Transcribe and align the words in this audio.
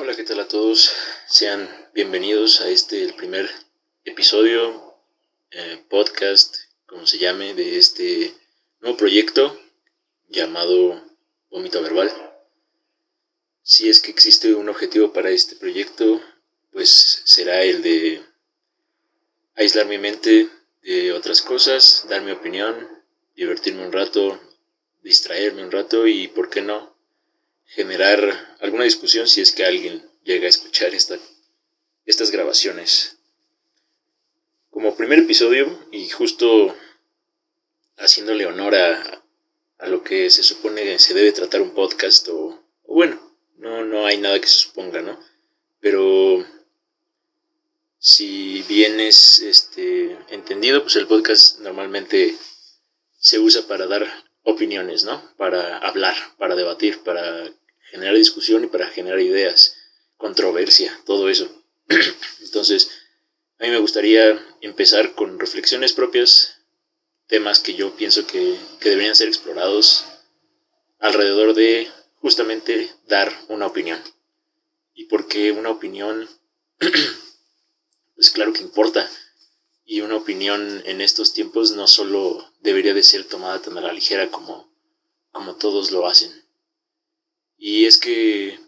Hola, 0.00 0.14
¿qué 0.14 0.22
tal 0.22 0.38
a 0.38 0.46
todos? 0.46 0.92
Sean 1.26 1.68
bienvenidos 1.92 2.60
a 2.60 2.68
este, 2.68 3.02
el 3.02 3.14
primer 3.14 3.50
episodio, 4.04 4.94
eh, 5.50 5.84
podcast, 5.90 6.54
como 6.86 7.04
se 7.04 7.18
llame, 7.18 7.52
de 7.54 7.78
este 7.78 8.32
nuevo 8.78 8.96
proyecto 8.96 9.60
llamado 10.28 11.02
Vómito 11.50 11.82
Verbal. 11.82 12.12
Si 13.62 13.88
es 13.88 14.00
que 14.00 14.12
existe 14.12 14.54
un 14.54 14.68
objetivo 14.68 15.12
para 15.12 15.30
este 15.30 15.56
proyecto, 15.56 16.22
pues 16.70 17.22
será 17.24 17.64
el 17.64 17.82
de 17.82 18.24
aislar 19.56 19.86
mi 19.86 19.98
mente 19.98 20.48
de 20.82 21.12
otras 21.12 21.42
cosas, 21.42 22.06
dar 22.08 22.22
mi 22.22 22.30
opinión, 22.30 22.88
divertirme 23.34 23.84
un 23.84 23.92
rato, 23.92 24.40
distraerme 25.02 25.64
un 25.64 25.72
rato 25.72 26.06
y, 26.06 26.28
¿por 26.28 26.50
qué 26.50 26.62
no?, 26.62 26.96
generar 27.68 28.56
alguna 28.60 28.84
discusión 28.84 29.28
si 29.28 29.40
es 29.40 29.52
que 29.52 29.64
alguien 29.64 30.10
llega 30.24 30.46
a 30.46 30.50
escuchar 30.50 30.94
esta, 30.94 31.18
estas 32.06 32.30
grabaciones. 32.30 33.18
Como 34.70 34.96
primer 34.96 35.20
episodio, 35.20 35.86
y 35.92 36.08
justo 36.08 36.76
haciéndole 37.96 38.46
honor 38.46 38.74
a, 38.74 39.22
a 39.78 39.86
lo 39.88 40.02
que 40.02 40.30
se 40.30 40.42
supone 40.42 40.98
se 40.98 41.14
debe 41.14 41.32
tratar 41.32 41.60
un 41.60 41.74
podcast, 41.74 42.28
o, 42.28 42.62
o 42.84 42.94
bueno, 42.94 43.20
no, 43.56 43.84
no 43.84 44.06
hay 44.06 44.18
nada 44.18 44.40
que 44.40 44.46
se 44.46 44.58
suponga, 44.60 45.02
¿no? 45.02 45.18
Pero 45.80 46.44
si 47.98 48.62
bien 48.68 49.00
es 49.00 49.40
este, 49.40 50.16
entendido, 50.28 50.82
pues 50.82 50.96
el 50.96 51.06
podcast 51.06 51.60
normalmente 51.60 52.36
se 53.18 53.38
usa 53.38 53.66
para 53.66 53.86
dar 53.86 54.06
opiniones, 54.44 55.04
¿no? 55.04 55.34
Para 55.36 55.78
hablar, 55.78 56.16
para 56.38 56.54
debatir, 56.54 57.02
para 57.02 57.50
generar 57.90 58.14
discusión 58.14 58.64
y 58.64 58.66
para 58.68 58.88
generar 58.88 59.20
ideas, 59.20 59.76
controversia, 60.16 60.98
todo 61.04 61.28
eso. 61.28 61.64
Entonces, 62.40 62.90
a 63.58 63.64
mí 63.64 63.70
me 63.70 63.78
gustaría 63.78 64.40
empezar 64.60 65.14
con 65.14 65.38
reflexiones 65.38 65.92
propias, 65.92 66.58
temas 67.26 67.60
que 67.60 67.74
yo 67.74 67.94
pienso 67.96 68.26
que, 68.26 68.56
que 68.80 68.90
deberían 68.90 69.16
ser 69.16 69.28
explorados 69.28 70.04
alrededor 70.98 71.54
de 71.54 71.90
justamente 72.20 72.92
dar 73.06 73.32
una 73.48 73.66
opinión. 73.66 74.00
Y 74.94 75.04
porque 75.04 75.52
una 75.52 75.70
opinión, 75.70 76.28
pues 78.14 78.30
claro 78.30 78.52
que 78.52 78.62
importa. 78.62 79.10
Y 79.84 80.02
una 80.02 80.16
opinión 80.16 80.82
en 80.84 81.00
estos 81.00 81.32
tiempos 81.32 81.72
no 81.72 81.86
solo 81.86 82.52
debería 82.60 82.94
de 82.94 83.02
ser 83.02 83.24
tomada 83.24 83.62
tan 83.62 83.78
a 83.78 83.80
la 83.80 83.92
ligera 83.92 84.30
como, 84.30 84.70
como 85.32 85.56
todos 85.56 85.92
lo 85.92 86.06
hacen. 86.06 86.47
Y 87.58 87.86
es 87.86 87.98
que 87.98 88.58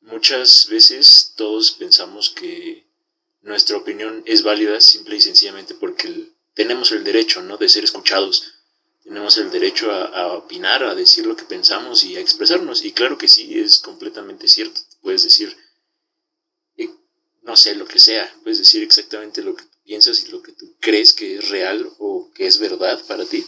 muchas 0.00 0.66
veces 0.68 1.32
todos 1.36 1.70
pensamos 1.70 2.30
que 2.30 2.84
nuestra 3.42 3.76
opinión 3.76 4.22
es 4.26 4.42
válida 4.42 4.80
simple 4.80 5.16
y 5.16 5.20
sencillamente 5.20 5.74
porque 5.74 6.32
tenemos 6.54 6.90
el 6.92 7.04
derecho, 7.04 7.42
¿no? 7.42 7.56
De 7.56 7.68
ser 7.68 7.84
escuchados. 7.84 8.52
Tenemos 9.04 9.38
el 9.38 9.50
derecho 9.50 9.90
a, 9.90 10.34
opinar, 10.34 10.84
a 10.84 10.94
decir 10.94 11.26
lo 11.26 11.36
que 11.36 11.44
pensamos 11.44 12.04
y 12.04 12.16
a 12.16 12.20
expresarnos. 12.20 12.84
Y 12.84 12.92
claro 12.92 13.16
que 13.16 13.28
sí, 13.28 13.58
es 13.58 13.78
completamente 13.78 14.46
cierto. 14.46 14.80
Puedes 15.00 15.22
decir, 15.22 15.56
eh, 16.76 16.90
no 17.42 17.56
sé, 17.56 17.76
lo 17.76 17.86
que 17.86 17.98
sea. 17.98 18.32
Puedes 18.42 18.58
decir 18.58 18.82
exactamente 18.82 19.42
lo 19.42 19.54
que 19.54 19.64
piensas 19.84 20.24
y 20.24 20.30
lo 20.30 20.42
que 20.42 20.52
tú 20.52 20.76
crees 20.80 21.12
que 21.12 21.36
es 21.36 21.48
real 21.48 21.88
o 21.98 22.30
que 22.34 22.46
es 22.46 22.58
verdad 22.58 23.02
para 23.06 23.24
ti. 23.24 23.46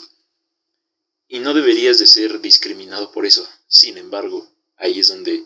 Y 1.28 1.40
no 1.40 1.54
deberías 1.54 1.98
de 1.98 2.06
ser 2.06 2.40
discriminado 2.40 3.12
por 3.12 3.26
eso. 3.26 3.48
Sin 3.68 3.98
embargo, 3.98 4.50
ahí 4.76 5.00
es 5.00 5.08
donde 5.08 5.44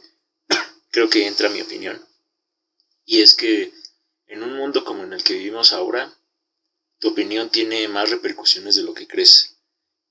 creo 0.91 1.09
que 1.11 1.27
entra 1.27 1.49
mi 1.49 1.61
opinión. 1.61 2.05
Y 3.05 3.23
es 3.23 3.35
que 3.35 3.73
en 4.27 4.43
un 4.43 4.57
mundo 4.57 4.85
como 4.85 5.05
en 5.05 5.13
el 5.13 5.23
que 5.23 5.35
vivimos 5.35 5.73
ahora, 5.73 6.13
tu 6.99 7.09
opinión 7.09 7.51
tiene 7.51 7.89
más 7.89 8.11
repercusiones 8.11 8.75
de 8.77 8.83
lo 8.83 8.95
que 8.95 9.07
crees. 9.07 9.57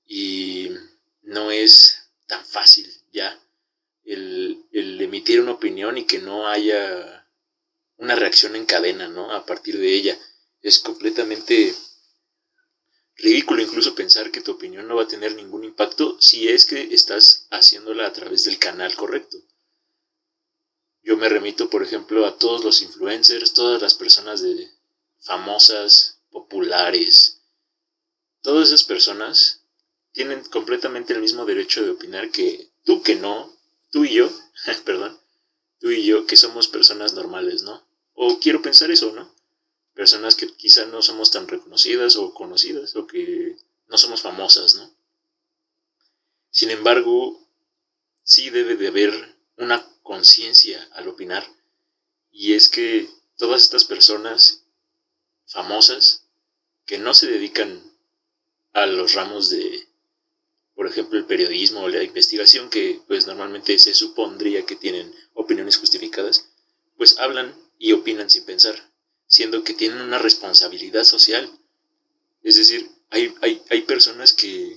Y 0.06 0.70
no 1.22 1.50
es 1.50 2.08
tan 2.26 2.44
fácil 2.44 2.90
ya 3.12 3.38
el, 4.04 4.64
el 4.72 5.00
emitir 5.00 5.40
una 5.40 5.52
opinión 5.52 5.98
y 5.98 6.04
que 6.04 6.18
no 6.18 6.48
haya 6.48 7.26
una 7.98 8.14
reacción 8.14 8.56
en 8.56 8.66
cadena, 8.66 9.08
¿no? 9.08 9.32
A 9.32 9.44
partir 9.44 9.78
de 9.78 9.94
ella. 9.94 10.18
Es 10.62 10.78
completamente 10.78 11.74
ridículo 13.16 13.62
incluso 13.62 13.94
pensar 13.94 14.30
que 14.30 14.40
tu 14.40 14.52
opinión 14.52 14.86
no 14.86 14.96
va 14.96 15.04
a 15.04 15.08
tener 15.08 15.34
ningún 15.34 15.64
impacto 15.64 16.16
si 16.20 16.48
es 16.48 16.66
que 16.66 16.94
estás 16.94 17.46
haciéndola 17.50 18.06
a 18.06 18.12
través 18.12 18.44
del 18.44 18.58
canal 18.58 18.94
correcto. 18.94 19.38
Yo 21.02 21.16
me 21.16 21.28
remito, 21.28 21.70
por 21.70 21.82
ejemplo, 21.82 22.26
a 22.26 22.36
todos 22.36 22.64
los 22.64 22.82
influencers, 22.82 23.52
todas 23.52 23.80
las 23.80 23.94
personas 23.94 24.42
de 24.42 24.70
famosas, 25.20 26.16
populares. 26.30 27.42
Todas 28.42 28.68
esas 28.68 28.84
personas 28.84 29.62
tienen 30.12 30.44
completamente 30.44 31.12
el 31.12 31.20
mismo 31.20 31.44
derecho 31.44 31.84
de 31.84 31.90
opinar 31.90 32.30
que 32.30 32.72
tú 32.84 33.02
que 33.02 33.14
no, 33.14 33.56
tú 33.90 34.04
y 34.04 34.14
yo, 34.14 34.30
perdón, 34.84 35.18
tú 35.78 35.90
y 35.90 36.04
yo 36.04 36.26
que 36.26 36.36
somos 36.36 36.68
personas 36.68 37.14
normales, 37.14 37.62
¿no? 37.62 37.86
O 38.14 38.40
quiero 38.40 38.62
pensar 38.62 38.90
eso, 38.90 39.12
¿no? 39.12 39.35
Personas 39.96 40.36
que 40.36 40.46
quizá 40.54 40.84
no 40.84 41.00
somos 41.00 41.30
tan 41.30 41.48
reconocidas 41.48 42.16
o 42.16 42.34
conocidas 42.34 42.94
o 42.96 43.06
que 43.06 43.56
no 43.88 43.96
somos 43.96 44.20
famosas, 44.20 44.74
¿no? 44.74 44.94
Sin 46.50 46.70
embargo, 46.70 47.42
sí 48.22 48.50
debe 48.50 48.76
de 48.76 48.88
haber 48.88 49.36
una 49.56 49.88
conciencia 50.02 50.86
al 50.92 51.08
opinar. 51.08 51.46
Y 52.30 52.52
es 52.52 52.68
que 52.68 53.08
todas 53.38 53.62
estas 53.62 53.84
personas 53.84 54.64
famosas 55.46 56.26
que 56.84 56.98
no 56.98 57.14
se 57.14 57.26
dedican 57.26 57.82
a 58.74 58.84
los 58.84 59.14
ramos 59.14 59.48
de, 59.48 59.88
por 60.74 60.86
ejemplo, 60.86 61.18
el 61.18 61.24
periodismo 61.24 61.80
o 61.80 61.88
la 61.88 62.02
investigación, 62.02 62.68
que 62.68 63.00
pues 63.06 63.26
normalmente 63.26 63.78
se 63.78 63.94
supondría 63.94 64.66
que 64.66 64.76
tienen 64.76 65.14
opiniones 65.32 65.78
justificadas, 65.78 66.50
pues 66.98 67.18
hablan 67.18 67.54
y 67.78 67.92
opinan 67.92 68.28
sin 68.28 68.44
pensar, 68.44 68.92
siendo 69.26 69.64
que 69.64 69.74
tienen 69.74 70.00
una 70.00 70.18
responsabilidad 70.18 71.04
social. 71.04 71.50
Es 72.42 72.56
decir, 72.56 72.90
hay, 73.10 73.34
hay, 73.42 73.62
hay 73.70 73.82
personas 73.82 74.32
que 74.32 74.76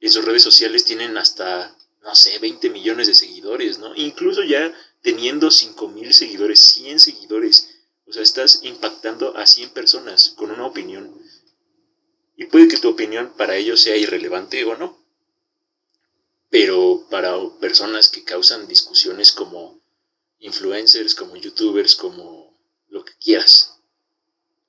en 0.00 0.10
sus 0.10 0.24
redes 0.24 0.42
sociales 0.42 0.84
tienen 0.84 1.16
hasta 1.16 1.76
no 2.02 2.14
sé, 2.14 2.38
20 2.38 2.70
millones 2.70 3.06
de 3.06 3.14
seguidores, 3.14 3.78
¿no? 3.78 3.94
Incluso 3.94 4.42
ya 4.42 4.74
teniendo 5.02 5.50
5 5.50 5.88
mil 5.88 6.12
seguidores, 6.12 6.58
100 6.58 7.00
seguidores. 7.00 7.70
O 8.06 8.12
sea, 8.12 8.22
estás 8.22 8.60
impactando 8.62 9.36
a 9.36 9.46
100 9.46 9.70
personas 9.70 10.30
con 10.36 10.50
una 10.50 10.66
opinión. 10.66 11.16
Y 12.36 12.46
puede 12.46 12.68
que 12.68 12.76
tu 12.76 12.88
opinión 12.88 13.32
para 13.36 13.56
ellos 13.56 13.80
sea 13.80 13.96
irrelevante 13.96 14.64
o 14.64 14.76
no. 14.76 14.98
Pero 16.50 17.06
para 17.08 17.36
personas 17.60 18.08
que 18.08 18.24
causan 18.24 18.66
discusiones 18.68 19.32
como 19.32 19.80
influencers, 20.40 21.14
como 21.14 21.36
youtubers, 21.36 21.94
como 21.94 22.51
lo 22.92 23.06
que 23.06 23.14
quieras, 23.14 23.78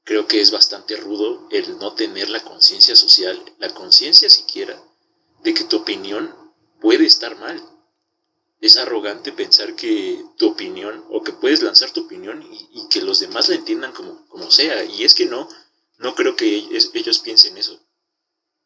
creo 0.06 0.28
que 0.28 0.40
es 0.40 0.50
bastante 0.50 0.96
rudo 0.96 1.46
el 1.52 1.78
no 1.78 1.94
tener 1.94 2.30
la 2.30 2.42
conciencia 2.42 2.96
social, 2.96 3.44
la 3.60 3.74
conciencia 3.74 4.30
siquiera, 4.30 4.82
de 5.44 5.54
que 5.54 5.66
tu 5.66 5.78
opinión 5.78 6.34
puede 6.80 7.06
estar 7.06 7.38
mal. 7.38 7.62
Es 8.62 8.78
arrogante 8.78 9.34
pensar 9.34 9.76
que 9.76 10.24
tu 10.38 10.52
opinión, 10.52 11.04
o 11.10 11.22
que 11.22 11.34
puedes 11.34 11.62
lanzar 11.62 11.92
tu 11.92 12.06
opinión 12.06 12.48
y, 12.72 12.88
que 12.88 13.02
los 13.02 13.20
demás 13.20 13.50
la 13.50 13.56
entiendan 13.56 13.92
como, 13.92 14.26
como 14.30 14.50
sea. 14.52 14.86
Y 14.86 15.04
es 15.04 15.14
que 15.14 15.26
no, 15.26 15.50
no 15.98 16.16
creo 16.16 16.38
que 16.38 16.46
ellos, 16.46 16.92
ellos 16.94 17.20
piensen 17.20 17.58
eso. 17.58 17.78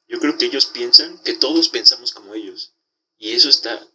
Yo 0.07 0.19
creo 0.19 0.37
que 0.37 0.45
ellos 0.45 0.67
piensan 0.67 1.17
que 1.23 1.33
todos 1.33 1.69
pensamos 1.69 2.13
como 2.13 2.35
ellos. 2.35 2.75
Y 3.17 3.31
eso 3.31 3.49
está 3.49 3.87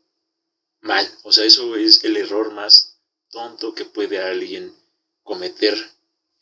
mal. 0.80 1.08
O 1.22 1.30
sea, 1.30 1.44
eso 1.44 1.76
es 1.76 2.02
el 2.02 2.16
error 2.16 2.50
más 2.52 2.98
tonto 3.31 3.75
que 3.75 3.84
puede 3.84 4.20
alguien 4.20 4.81
cometer 5.22 5.76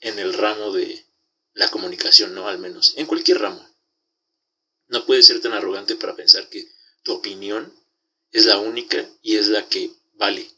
en 0.00 0.18
el 0.18 0.34
ramo 0.34 0.72
de 0.72 1.04
la 1.54 1.70
comunicación, 1.70 2.34
¿no? 2.34 2.48
Al 2.48 2.58
menos, 2.58 2.94
en 2.96 3.06
cualquier 3.06 3.40
ramo. 3.40 3.66
No 4.88 5.06
puede 5.06 5.22
ser 5.22 5.40
tan 5.40 5.52
arrogante 5.52 5.94
para 5.96 6.16
pensar 6.16 6.48
que 6.48 6.68
tu 7.02 7.12
opinión 7.12 7.72
es 8.32 8.46
la 8.46 8.58
única 8.58 9.08
y 9.22 9.36
es 9.36 9.48
la 9.48 9.68
que 9.68 9.90
vale. 10.14 10.50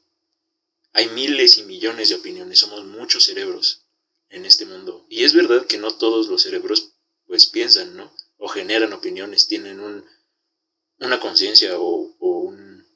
Hay 0.93 1.09
miles 1.09 1.59
y 1.59 1.63
millones 1.63 2.11
de 2.11 2.17
opiniones, 2.17 2.59
somos 2.59 2.85
muchos 2.85 3.25
cerebros 3.25 3.83
en 4.29 4.45
este 4.45 4.67
mundo. 4.67 5.07
Y 5.09 5.25
es 5.25 5.33
verdad 5.33 5.67
que 5.67 5.79
no 5.79 5.95
todos 5.95 6.29
los 6.29 6.43
cerebros 6.43 6.93
pues 7.27 7.47
piensan, 7.47 7.97
¿no? 7.97 8.13
O 8.39 8.49
generan 8.49 8.93
opiniones, 8.93 9.47
tienen 9.47 9.81
un, 9.81 10.05
una 10.99 11.21
conciencia 11.21 11.79
o, 11.79 12.15
o 12.19 12.39
un, 12.41 12.87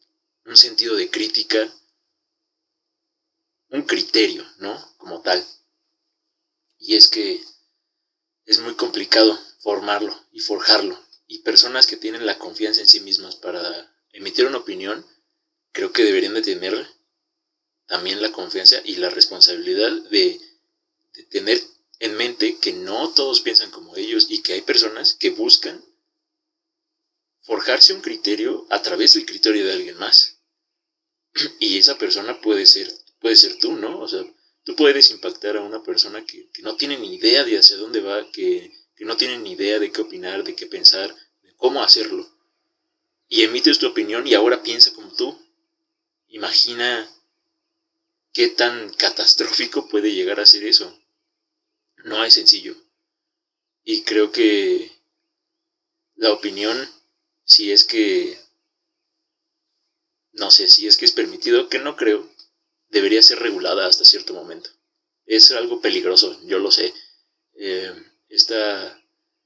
un 0.44 0.56
sentido 0.56 0.96
de 0.96 1.10
crítica, 1.10 1.72
un 3.76 3.82
criterio, 3.82 4.44
¿no? 4.58 4.94
Como 4.98 5.20
tal. 5.22 5.44
Y 6.78 6.96
es 6.96 7.08
que 7.08 7.42
es 8.44 8.60
muy 8.60 8.74
complicado 8.74 9.38
formarlo 9.60 10.18
y 10.32 10.40
forjarlo 10.40 10.98
y 11.26 11.40
personas 11.40 11.86
que 11.86 11.96
tienen 11.96 12.26
la 12.26 12.38
confianza 12.38 12.80
en 12.80 12.88
sí 12.88 13.00
mismas 13.00 13.36
para 13.36 13.92
emitir 14.12 14.46
una 14.46 14.58
opinión, 14.58 15.04
creo 15.72 15.92
que 15.92 16.04
deberían 16.04 16.34
de 16.34 16.42
tener 16.42 16.88
también 17.86 18.22
la 18.22 18.32
confianza 18.32 18.76
y 18.84 18.96
la 18.96 19.10
responsabilidad 19.10 19.92
de, 20.10 20.40
de 21.14 21.22
tener 21.24 21.62
en 21.98 22.16
mente 22.16 22.58
que 22.58 22.72
no 22.72 23.10
todos 23.10 23.40
piensan 23.40 23.70
como 23.70 23.96
ellos 23.96 24.26
y 24.28 24.42
que 24.42 24.54
hay 24.54 24.60
personas 24.62 25.14
que 25.14 25.30
buscan 25.30 25.84
forjarse 27.40 27.94
un 27.94 28.00
criterio 28.00 28.66
a 28.70 28.82
través 28.82 29.14
del 29.14 29.26
criterio 29.26 29.64
de 29.64 29.72
alguien 29.72 29.98
más. 29.98 30.38
Y 31.60 31.78
esa 31.78 31.96
persona 31.98 32.40
puede 32.40 32.66
ser, 32.66 32.92
puede 33.26 33.34
ser 33.34 33.58
tú, 33.58 33.72
¿no? 33.72 33.98
O 33.98 34.06
sea, 34.06 34.24
tú 34.62 34.76
puedes 34.76 35.10
impactar 35.10 35.56
a 35.56 35.60
una 35.60 35.82
persona 35.82 36.24
que, 36.24 36.48
no 36.62 36.76
tiene 36.76 36.96
ni 36.96 37.16
idea 37.16 37.42
de 37.42 37.58
hacia 37.58 37.76
dónde 37.76 38.00
va, 38.00 38.30
que, 38.30 38.70
que, 38.94 39.04
no 39.04 39.16
tiene 39.16 39.36
ni 39.40 39.54
idea 39.54 39.80
de 39.80 39.90
qué 39.90 40.00
opinar, 40.00 40.44
de 40.44 40.54
qué 40.54 40.66
pensar, 40.66 41.12
de 41.42 41.52
cómo 41.56 41.82
hacerlo. 41.82 42.24
Y 43.28 43.42
emites 43.42 43.80
tu 43.80 43.88
opinión 43.88 44.28
y 44.28 44.34
ahora 44.34 44.62
piensa 44.62 44.92
como 44.92 45.12
tú. 45.16 45.36
Imagina 46.28 47.10
qué 48.32 48.46
tan 48.46 48.90
catastrófico 48.90 49.88
puede 49.88 50.14
llegar 50.14 50.38
a 50.38 50.46
ser 50.46 50.62
eso. 50.62 50.96
No 52.04 52.24
es 52.24 52.34
sencillo. 52.34 52.76
Y 53.82 54.02
creo 54.02 54.30
que 54.30 54.92
la 56.14 56.32
opinión 56.32 56.88
si 57.42 57.72
es 57.72 57.82
que, 57.82 58.38
no 60.34 60.52
sé, 60.52 60.68
si 60.68 60.86
es 60.86 60.96
que 60.96 61.06
es 61.06 61.12
permitido, 61.12 61.68
que 61.68 61.80
no 61.80 61.96
creo, 61.96 62.35
debería 62.96 63.22
ser 63.22 63.38
regulada 63.38 63.86
hasta 63.86 64.04
cierto 64.04 64.34
momento. 64.34 64.70
Es 65.24 65.52
algo 65.52 65.80
peligroso, 65.80 66.38
yo 66.44 66.58
lo 66.58 66.70
sé. 66.70 66.92
Eh, 67.54 67.92
esta, 68.28 69.02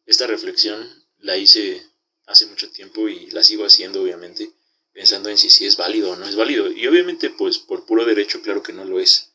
esta 0.07 0.27
reflexión 0.27 0.89
la 1.19 1.37
hice 1.37 1.87
hace 2.27 2.47
mucho 2.47 2.71
tiempo 2.71 3.09
y 3.09 3.31
la 3.31 3.43
sigo 3.43 3.65
haciendo, 3.65 4.03
obviamente, 4.03 4.53
pensando 4.93 5.29
en 5.29 5.39
si, 5.39 5.51
si 5.51 5.67
es 5.67 5.77
válido 5.77 6.13
o 6.13 6.17
no 6.17 6.27
es 6.27 6.37
válido. 6.37 6.71
Y 6.71 6.87
obviamente, 6.87 7.31
pues 7.31 7.59
por 7.59 7.87
puro 7.87 8.05
derecho, 8.05 8.41
claro 8.43 8.63
que 8.63 8.73
no 8.73 8.85
lo 8.85 9.01
es. 9.01 9.33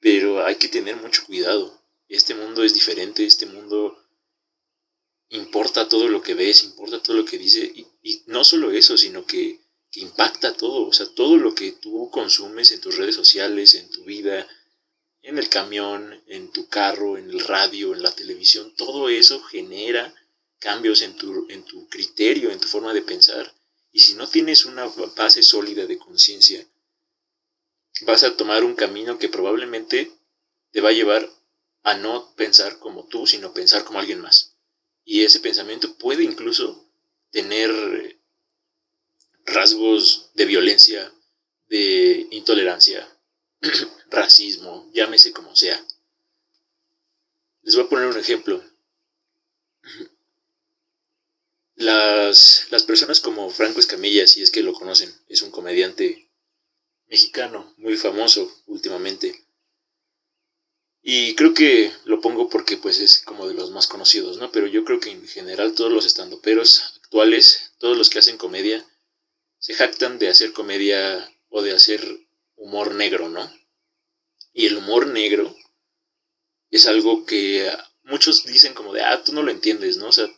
Pero 0.00 0.44
hay 0.44 0.56
que 0.56 0.68
tener 0.68 0.96
mucho 0.96 1.24
cuidado. 1.24 1.82
Este 2.08 2.34
mundo 2.34 2.62
es 2.62 2.74
diferente, 2.74 3.24
este 3.24 3.46
mundo 3.46 3.96
importa 5.28 5.88
todo 5.88 6.08
lo 6.08 6.22
que 6.22 6.34
ves, 6.34 6.64
importa 6.64 7.02
todo 7.02 7.16
lo 7.16 7.24
que 7.24 7.38
dice, 7.38 7.72
y, 7.74 7.86
no 8.26 8.44
solo 8.44 8.70
eso, 8.70 8.96
sino 8.96 9.26
que, 9.26 9.60
impacta 9.96 10.52
todo, 10.52 10.86
o 10.86 10.92
sea, 10.92 11.06
todo 11.06 11.36
lo 11.36 11.54
que 11.54 11.72
tú 11.72 12.10
consumes 12.10 12.70
en 12.72 12.80
tus 12.80 12.96
redes 12.96 13.14
sociales, 13.14 13.74
en 13.74 13.90
tu 13.90 14.04
vida, 14.04 14.46
en 15.22 15.38
el 15.38 15.48
camión, 15.48 16.22
en 16.26 16.52
tu 16.52 16.68
carro, 16.68 17.18
en 17.18 17.30
el 17.30 17.40
radio, 17.40 17.94
en 17.94 18.02
la 18.02 18.12
televisión, 18.12 18.74
todo 18.76 19.08
eso 19.08 19.42
genera 19.42 20.14
cambios 20.58 21.02
en 21.02 21.16
tu, 21.16 21.46
en 21.48 21.64
tu 21.64 21.88
criterio, 21.88 22.50
en 22.50 22.60
tu 22.60 22.68
forma 22.68 22.94
de 22.94 23.02
pensar. 23.02 23.52
Y 23.92 24.00
si 24.00 24.14
no 24.14 24.28
tienes 24.28 24.64
una 24.66 24.86
base 25.16 25.42
sólida 25.42 25.86
de 25.86 25.98
conciencia, 25.98 26.66
vas 28.02 28.22
a 28.22 28.36
tomar 28.36 28.64
un 28.64 28.74
camino 28.74 29.18
que 29.18 29.28
probablemente 29.28 30.12
te 30.70 30.80
va 30.80 30.90
a 30.90 30.92
llevar 30.92 31.30
a 31.82 31.96
no 31.96 32.34
pensar 32.36 32.78
como 32.78 33.06
tú, 33.06 33.26
sino 33.26 33.54
pensar 33.54 33.84
como 33.84 33.98
alguien 33.98 34.20
más. 34.20 34.56
Y 35.04 35.24
ese 35.24 35.40
pensamiento 35.40 35.96
puede 35.96 36.24
incluso 36.24 36.88
tener 37.30 38.15
rasgos 39.56 40.30
de 40.34 40.44
violencia, 40.44 41.12
de 41.68 42.26
intolerancia, 42.30 43.08
racismo, 44.10 44.88
llámese 44.92 45.32
como 45.32 45.56
sea. 45.56 45.84
Les 47.62 47.74
voy 47.74 47.84
a 47.84 47.88
poner 47.88 48.06
un 48.06 48.18
ejemplo. 48.18 48.62
Las, 51.78 52.68
las, 52.70 52.84
personas 52.84 53.20
como 53.20 53.50
Franco 53.50 53.80
Escamilla, 53.80 54.26
si 54.26 54.40
es 54.40 54.50
que 54.50 54.62
lo 54.62 54.72
conocen, 54.72 55.14
es 55.28 55.42
un 55.42 55.50
comediante 55.50 56.30
mexicano 57.06 57.74
muy 57.76 57.98
famoso 57.98 58.50
últimamente. 58.64 59.44
Y 61.02 61.34
creo 61.34 61.52
que 61.52 61.92
lo 62.06 62.22
pongo 62.22 62.48
porque 62.48 62.78
pues 62.78 62.98
es 62.98 63.18
como 63.18 63.46
de 63.46 63.52
los 63.52 63.72
más 63.72 63.88
conocidos, 63.88 64.38
¿no? 64.38 64.50
Pero 64.52 64.66
yo 64.66 64.86
creo 64.86 65.00
que 65.00 65.10
en 65.10 65.28
general 65.28 65.74
todos 65.74 65.92
los 65.92 66.06
estandoperos 66.06 66.98
actuales, 67.04 67.72
todos 67.78 67.98
los 67.98 68.08
que 68.08 68.20
hacen 68.20 68.38
comedia, 68.38 68.82
se 69.58 69.74
jactan 69.74 70.18
de 70.18 70.28
hacer 70.28 70.52
comedia 70.52 71.32
o 71.48 71.62
de 71.62 71.72
hacer 71.72 72.02
humor 72.56 72.94
negro, 72.94 73.28
¿no? 73.28 73.52
Y 74.52 74.66
el 74.66 74.76
humor 74.76 75.06
negro 75.06 75.54
es 76.70 76.86
algo 76.86 77.26
que 77.26 77.70
muchos 78.04 78.44
dicen 78.44 78.74
como 78.74 78.92
de, 78.92 79.02
ah, 79.02 79.22
tú 79.24 79.32
no 79.32 79.42
lo 79.42 79.50
entiendes, 79.50 79.96
¿no? 79.96 80.08
O 80.08 80.12
sea, 80.12 80.28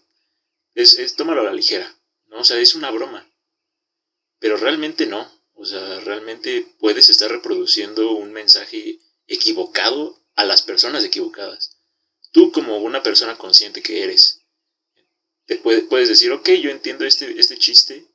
es, 0.74 0.98
es 0.98 1.14
tómalo 1.14 1.42
a 1.42 1.44
la 1.44 1.52
ligera, 1.52 1.98
¿no? 2.26 2.40
O 2.40 2.44
sea, 2.44 2.58
es 2.58 2.74
una 2.74 2.90
broma. 2.90 3.30
Pero 4.38 4.56
realmente 4.56 5.06
no. 5.06 5.30
O 5.54 5.64
sea, 5.64 6.00
realmente 6.00 6.66
puedes 6.78 7.08
estar 7.08 7.30
reproduciendo 7.30 8.12
un 8.12 8.32
mensaje 8.32 9.00
equivocado 9.26 10.24
a 10.36 10.44
las 10.44 10.62
personas 10.62 11.04
equivocadas. 11.04 11.76
Tú 12.30 12.52
como 12.52 12.78
una 12.78 13.02
persona 13.02 13.36
consciente 13.36 13.82
que 13.82 14.04
eres, 14.04 14.42
te 15.46 15.56
puedes 15.56 16.08
decir, 16.08 16.30
ok, 16.30 16.50
yo 16.50 16.70
entiendo 16.70 17.04
este, 17.04 17.40
este 17.40 17.58
chiste 17.58 18.06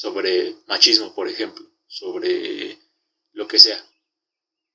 sobre 0.00 0.56
machismo, 0.66 1.14
por 1.14 1.28
ejemplo, 1.28 1.70
sobre 1.86 2.78
lo 3.32 3.46
que 3.46 3.58
sea. 3.58 3.78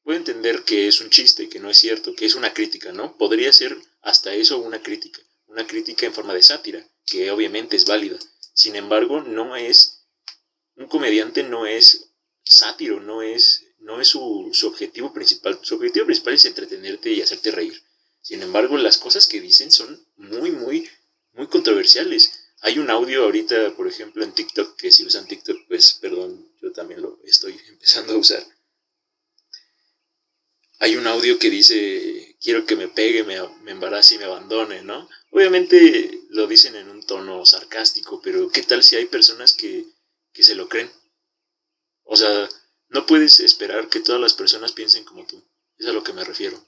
Puedo 0.03 0.19
entender 0.19 0.63
que 0.63 0.87
es 0.87 1.01
un 1.01 1.09
chiste, 1.09 1.49
que 1.49 1.57
no 1.57 1.71
es 1.71 1.77
cierto, 1.77 2.13
que 2.15 2.27
es 2.27 2.35
una 2.35 2.53
crítica, 2.53 2.91
¿no? 2.91 3.17
Podría 3.17 3.51
ser 3.51 3.75
hasta 4.03 4.35
eso 4.35 4.59
una 4.59 4.83
crítica, 4.83 5.19
una 5.47 5.65
crítica 5.65 6.05
en 6.05 6.13
forma 6.13 6.35
de 6.35 6.43
sátira, 6.43 6.87
que 7.07 7.31
obviamente 7.31 7.75
es 7.75 7.85
válida. 7.85 8.19
Sin 8.53 8.75
embargo, 8.75 9.21
no 9.21 9.55
es, 9.55 10.05
un 10.75 10.87
comediante 10.87 11.41
no 11.41 11.65
es 11.65 12.11
sátiro, 12.43 12.99
no 12.99 13.23
es 13.23 13.63
no 13.79 13.99
es 13.99 14.09
su, 14.09 14.51
objetivo 14.67 15.11
principal. 15.11 15.59
Su 15.63 15.75
objetivo 15.75 16.05
principal 16.05 16.35
es 16.35 16.45
entretenerte 16.45 17.11
y 17.11 17.21
hacerte 17.23 17.49
reír. 17.49 17.81
Sin 18.21 18.43
embargo, 18.43 18.77
las 18.77 18.99
cosas 18.99 19.27
que 19.27 19.41
dicen 19.41 19.71
son 19.71 20.07
muy, 20.17 20.51
muy, 20.51 20.87
muy 21.33 21.47
controversiales. 21.47 22.31
Hay 22.65 22.79
un 22.79 22.89
audio 22.89 23.25
ahorita, 23.25 23.75
por 23.75 23.87
ejemplo, 23.87 24.23
en 24.23 24.31
TikTok, 24.31 24.75
que 24.75 24.91
si 24.91 25.05
usan 25.05 25.27
TikTok, 25.27 25.67
pues 25.67 25.99
perdón, 26.01 26.51
yo 26.59 26.71
también 26.71 26.99
lo 26.99 27.19
estoy 27.23 27.53
empezando 27.69 28.13
a 28.13 28.17
usar. 28.17 28.43
Hay 30.79 30.95
un 30.95 31.05
audio 31.05 31.37
que 31.37 31.51
dice, 31.51 32.35
quiero 32.41 32.65
que 32.65 32.75
me 32.75 32.87
pegue, 32.87 33.23
me, 33.23 33.37
me 33.61 33.69
embarace 33.69 34.15
y 34.15 34.17
me 34.17 34.23
abandone, 34.23 34.81
¿no? 34.81 35.07
Obviamente 35.29 36.21
lo 36.29 36.47
dicen 36.47 36.75
en 36.75 36.89
un 36.89 37.05
tono 37.05 37.45
sarcástico, 37.45 38.19
pero 38.19 38.49
¿qué 38.49 38.63
tal 38.63 38.81
si 38.81 38.95
hay 38.95 39.05
personas 39.05 39.53
que, 39.53 39.85
que 40.33 40.41
se 40.41 40.55
lo 40.55 40.67
creen? 40.67 40.91
O 42.03 42.15
sea, 42.15 42.49
no 42.89 43.05
puedes 43.05 43.41
esperar 43.41 43.89
que 43.89 43.99
todas 43.99 44.19
las 44.19 44.33
personas 44.33 44.71
piensen 44.71 45.03
como 45.03 45.27
tú. 45.27 45.39
Es 45.77 45.85
a 45.85 45.93
lo 45.93 46.03
que 46.03 46.13
me 46.13 46.23
refiero. 46.23 46.65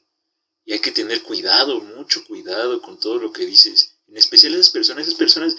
Y 0.64 0.74
hay 0.74 0.80
que 0.80 0.92
tener 0.92 1.24
cuidado, 1.24 1.82
mucho 1.82 2.24
cuidado 2.24 2.84
con 2.84 3.00
todo 3.00 3.18
lo 3.18 3.34
que 3.34 3.48
dices. 3.48 3.96
En 4.06 4.18
especial 4.18 4.54
esas 4.54 4.70
personas, 4.70 5.08
esas 5.08 5.18
personas, 5.18 5.56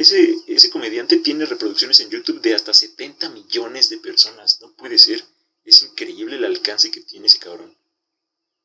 ese, 0.00 0.36
ese 0.46 0.70
comediante 0.70 1.18
tiene 1.18 1.46
reproducciones 1.46 2.00
en 2.00 2.10
YouTube 2.10 2.40
de 2.40 2.54
hasta 2.54 2.72
70 2.72 3.28
millones 3.30 3.88
de 3.88 3.98
personas. 3.98 4.60
No 4.60 4.72
puede 4.74 4.98
ser. 4.98 5.24
Es 5.64 5.82
increíble 5.82 6.36
el 6.36 6.44
alcance 6.44 6.90
que 6.90 7.00
tiene 7.00 7.26
ese 7.26 7.38
cabrón. 7.38 7.76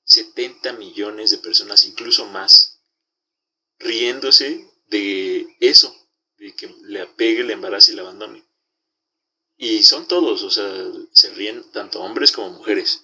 70 0.06 0.74
millones 0.74 1.32
de 1.32 1.40
personas, 1.40 1.86
incluso 1.86 2.26
más, 2.26 2.80
riéndose 3.80 4.70
de 4.88 5.48
eso, 5.60 5.96
de 6.38 6.54
que 6.56 6.74
le 6.84 7.02
apegue, 7.02 7.44
le 7.44 7.54
embarace 7.54 7.92
y 7.92 7.96
le 7.96 8.02
abandone. 8.02 8.44
Y 9.58 9.84
son 9.84 10.08
todos, 10.08 10.44
o 10.44 10.52
sea, 10.52 10.70
se 11.12 11.34
ríen 11.34 11.64
tanto 11.72 12.02
hombres 12.02 12.32
como 12.32 12.52
mujeres. 12.52 13.04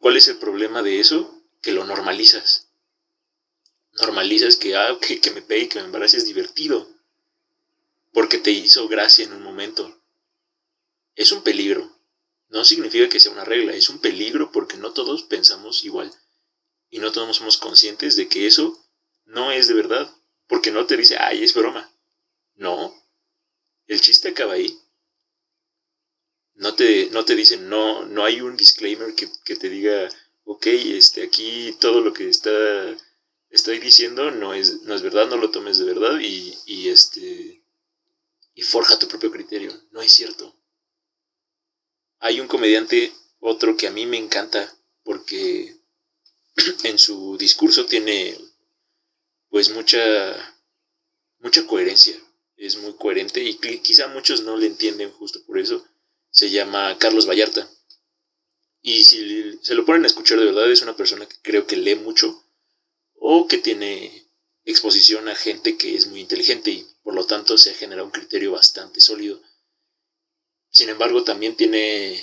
¿Cuál 0.00 0.16
es 0.16 0.28
el 0.28 0.36
problema 0.36 0.82
de 0.82 1.00
eso? 1.00 1.42
Que 1.62 1.72
lo 1.72 1.84
normalizas. 1.84 2.68
Normalizas 3.94 4.56
que, 4.56 4.76
ah, 4.76 4.98
que, 5.00 5.20
que 5.20 5.30
me 5.30 5.42
pegue, 5.42 5.68
que 5.68 5.78
me 5.78 5.86
embarace 5.86 6.18
es 6.18 6.26
divertido. 6.26 6.97
Porque 8.12 8.38
te 8.38 8.50
hizo 8.50 8.88
gracia 8.88 9.24
en 9.24 9.32
un 9.32 9.42
momento. 9.42 10.02
Es 11.14 11.32
un 11.32 11.42
peligro. 11.42 11.96
No 12.48 12.64
significa 12.64 13.08
que 13.08 13.20
sea 13.20 13.32
una 13.32 13.44
regla, 13.44 13.74
es 13.74 13.90
un 13.90 14.00
peligro 14.00 14.50
porque 14.52 14.76
no 14.76 14.92
todos 14.92 15.24
pensamos 15.24 15.84
igual. 15.84 16.12
Y 16.88 16.98
no 16.98 17.12
todos 17.12 17.36
somos 17.36 17.58
conscientes 17.58 18.16
de 18.16 18.28
que 18.28 18.46
eso 18.46 18.78
no 19.24 19.52
es 19.52 19.68
de 19.68 19.74
verdad. 19.74 20.10
Porque 20.46 20.70
no 20.70 20.86
te 20.86 20.96
dice, 20.96 21.18
ay, 21.18 21.44
es 21.44 21.54
broma. 21.54 21.92
No. 22.54 22.94
El 23.86 24.00
chiste 24.00 24.28
acaba 24.28 24.54
ahí 24.54 24.78
no 26.58 26.74
te, 26.74 27.08
no 27.10 27.24
te 27.24 27.34
dicen, 27.34 27.68
no, 27.68 28.04
no 28.04 28.24
hay 28.24 28.40
un 28.40 28.56
disclaimer 28.56 29.14
que, 29.14 29.56
te 29.56 29.68
diga, 29.68 30.08
ok, 30.44 30.66
este, 30.66 31.22
aquí 31.22 31.74
todo 31.80 32.00
lo 32.00 32.12
que 32.12 32.28
está, 32.28 32.50
estoy 33.48 33.78
diciendo 33.78 34.30
no 34.32 34.54
es, 34.54 34.82
no 34.82 34.94
es 34.94 35.02
verdad, 35.02 35.28
no 35.28 35.36
lo 35.36 35.50
tomes 35.50 35.78
de 35.78 35.84
verdad 35.84 36.18
y, 36.20 36.54
y, 36.66 36.88
este, 36.88 37.57
y 38.58 38.62
forja 38.62 38.98
tu 38.98 39.06
propio 39.06 39.30
criterio. 39.30 39.72
No 39.92 40.02
es 40.02 40.10
cierto. 40.10 40.52
Hay 42.18 42.40
un 42.40 42.48
comediante, 42.48 43.12
otro 43.38 43.76
que 43.76 43.86
a 43.86 43.92
mí 43.92 44.04
me 44.04 44.16
encanta, 44.16 44.76
porque 45.04 45.76
en 46.82 46.98
su 46.98 47.38
discurso 47.38 47.86
tiene 47.86 48.36
pues 49.48 49.70
mucha, 49.70 50.58
mucha 51.38 51.68
coherencia. 51.68 52.20
Es 52.56 52.76
muy 52.78 52.94
coherente 52.94 53.40
y 53.44 53.54
quizá 53.78 54.08
muchos 54.08 54.42
no 54.42 54.56
le 54.56 54.66
entienden 54.66 55.12
justo 55.12 55.40
por 55.46 55.60
eso 55.60 55.86
se 56.32 56.50
llama 56.50 56.98
Carlos 56.98 57.28
Vallarta. 57.28 57.70
Y 58.82 59.04
si 59.04 59.56
se 59.62 59.76
lo 59.76 59.86
ponen 59.86 60.02
a 60.02 60.08
escuchar 60.08 60.40
de 60.40 60.46
verdad, 60.46 60.68
es 60.68 60.82
una 60.82 60.96
persona 60.96 61.26
que 61.26 61.36
creo 61.42 61.68
que 61.68 61.76
lee 61.76 61.94
mucho 61.94 62.44
o 63.14 63.46
que 63.46 63.58
tiene 63.58 64.27
exposición 64.70 65.28
a 65.28 65.34
gente 65.34 65.76
que 65.76 65.96
es 65.96 66.06
muy 66.06 66.20
inteligente 66.20 66.70
y 66.70 66.86
por 67.02 67.14
lo 67.14 67.26
tanto 67.26 67.56
se 67.56 67.74
genera 67.74 68.04
un 68.04 68.10
criterio 68.10 68.52
bastante 68.52 69.00
sólido. 69.00 69.40
Sin 70.70 70.88
embargo, 70.88 71.24
también 71.24 71.56
tiene, 71.56 72.22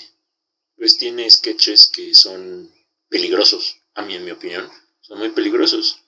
pues 0.76 0.98
tiene 0.98 1.30
sketches 1.30 1.88
que 1.88 2.14
son 2.14 2.72
peligrosos, 3.10 3.82
a 3.96 4.04
mí 4.04 4.16
en 4.16 4.26
mi 4.26 4.32
opinión, 4.32 4.70
son 5.02 5.20
muy 5.20 5.30
peligrosos, 5.30 6.04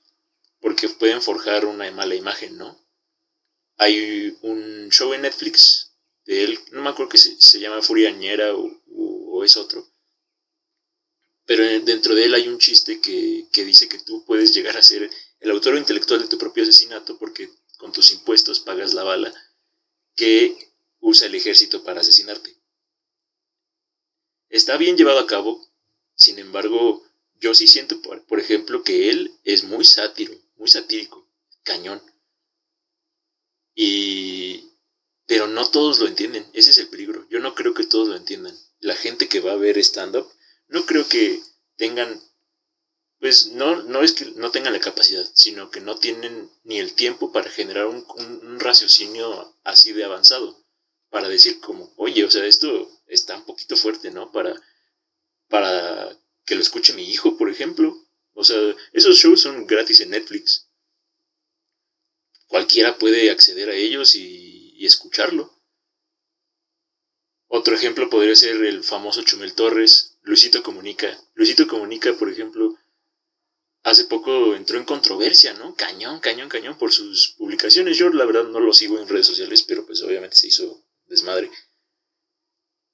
porque 0.59 0.89
pueden 0.89 1.21
forjar 1.21 1.65
una 1.65 1.89
mala 1.91 2.15
imagen, 2.15 2.57
¿no? 2.57 2.79
Hay 3.77 4.37
un 4.41 4.89
show 4.91 5.13
en 5.13 5.21
Netflix 5.21 5.93
de 6.25 6.43
él, 6.43 6.59
no 6.71 6.81
me 6.81 6.89
acuerdo 6.89 7.09
que 7.09 7.17
se, 7.17 7.59
llama 7.59 7.81
Furiañera 7.81 8.55
o, 8.55 8.71
o 8.87 9.43
es 9.43 9.55
otro, 9.57 9.87
pero 11.47 11.63
dentro 11.63 12.13
de 12.13 12.25
él 12.25 12.33
hay 12.35 12.49
un 12.49 12.59
chiste 12.59 12.99
que, 12.99 13.47
dice 13.63 13.87
que 13.87 13.99
tú 13.99 14.23
puedes 14.25 14.53
llegar 14.53 14.75
a 14.77 14.83
ser 14.83 15.09
el 15.39 15.51
autor 15.51 15.77
intelectual 15.77 16.21
de 16.21 16.27
tu 16.27 16.37
propio 16.37 16.63
asesinato 16.63 17.17
porque 17.17 17.49
con 17.77 17.91
tus 17.91 18.11
impuestos 18.11 18.59
pagas 18.59 18.93
la 18.93 19.03
bala 19.03 19.33
que 20.15 20.71
usa 20.99 21.27
el 21.27 21.35
ejército 21.35 21.83
para 21.83 22.01
asesinarte. 22.01 22.57
Está 24.49 24.77
bien 24.77 24.97
llevado 24.97 25.19
a 25.19 25.27
cabo, 25.27 25.67
sin 26.15 26.39
embargo, 26.39 27.03
yo 27.39 27.53
sí 27.53 27.67
siento, 27.67 28.01
por, 28.01 28.25
por 28.25 28.39
ejemplo, 28.39 28.83
que 28.83 29.09
él 29.09 29.37
es 29.43 29.63
muy 29.63 29.85
sátiro, 29.85 30.33
muy 30.55 30.67
satírico, 30.67 31.27
cañón. 31.63 32.01
Y... 33.75 34.63
Pero 35.27 35.47
no 35.47 35.69
todos 35.69 35.99
lo 35.99 36.07
entienden, 36.07 36.49
ese 36.53 36.71
es 36.71 36.77
el 36.77 36.87
peligro. 36.87 37.27
Yo 37.29 37.39
no 37.39 37.53
creo 37.53 37.73
que 37.73 37.85
todos 37.85 38.07
lo 38.07 38.15
entiendan. 38.15 38.57
La 38.79 38.95
gente 38.95 39.27
que 39.27 39.41
va 39.41 39.51
a 39.51 39.57
ver 39.57 39.77
stand-up 39.79 40.25
no 40.69 40.85
creo 40.85 41.07
que 41.09 41.43
tengan, 41.75 42.21
pues 43.19 43.47
no, 43.47 43.83
no 43.83 44.03
es 44.03 44.13
que 44.13 44.25
no 44.35 44.51
tengan 44.51 44.73
la 44.73 44.79
capacidad, 44.79 45.27
sino 45.33 45.71
que 45.71 45.81
no 45.81 45.97
tienen 45.97 46.51
ni 46.63 46.79
el 46.79 46.93
tiempo 46.93 47.31
para 47.31 47.49
generar 47.49 47.87
un, 47.87 48.59
raciocinio 48.59 49.55
así 49.63 49.93
de 49.93 50.03
avanzado, 50.03 50.63
para 51.09 51.27
decir 51.27 51.59
como, 51.59 51.93
oye, 51.97 52.23
o 52.23 52.31
sea, 52.31 52.45
esto 52.45 52.89
está 53.07 53.37
un 53.37 53.45
poquito 53.45 53.75
fuerte, 53.75 54.11
¿no? 54.11 54.31
Para, 54.31 54.55
para 55.47 56.17
que 56.45 56.55
lo 56.55 56.61
escuche 56.61 56.93
mi 56.93 57.09
hijo, 57.09 57.37
por 57.37 57.49
ejemplo. 57.49 57.95
O 58.33 58.43
sea, 58.43 58.75
esos 58.93 59.17
shows 59.17 59.41
son 59.41 59.65
gratis 59.65 59.99
en 60.01 60.11
Netflix. 60.11 60.69
Cualquiera 62.47 62.97
puede 62.97 63.31
acceder 63.31 63.69
a 63.69 63.75
ellos 63.75 64.15
y 64.15 64.85
escucharlo. 64.85 65.57
Otro 67.47 67.75
ejemplo 67.75 68.09
podría 68.09 68.35
ser 68.35 68.63
el 68.65 68.83
famoso 68.83 69.23
Chumel 69.23 69.53
Torres, 69.53 70.17
Luisito 70.21 70.61
Comunica. 70.61 71.17
Luisito 71.33 71.65
Comunica, 71.67 72.13
por 72.13 72.29
ejemplo, 72.29 72.77
hace 73.83 74.05
poco 74.05 74.55
entró 74.55 74.77
en 74.77 74.85
controversia, 74.85 75.53
¿no? 75.53 75.75
Cañón, 75.75 76.19
cañón, 76.19 76.49
cañón 76.49 76.77
por 76.77 76.91
sus 76.91 77.35
publicaciones. 77.37 77.97
Yo 77.97 78.09
la 78.09 78.25
verdad 78.25 78.45
no 78.45 78.59
lo 78.59 78.73
sigo 78.73 78.99
en 78.99 79.07
redes 79.07 79.27
sociales, 79.27 79.63
pero 79.63 79.85
pues 79.85 80.01
obviamente 80.01 80.35
se 80.35 80.47
hizo 80.47 80.83
desmadre. 81.05 81.49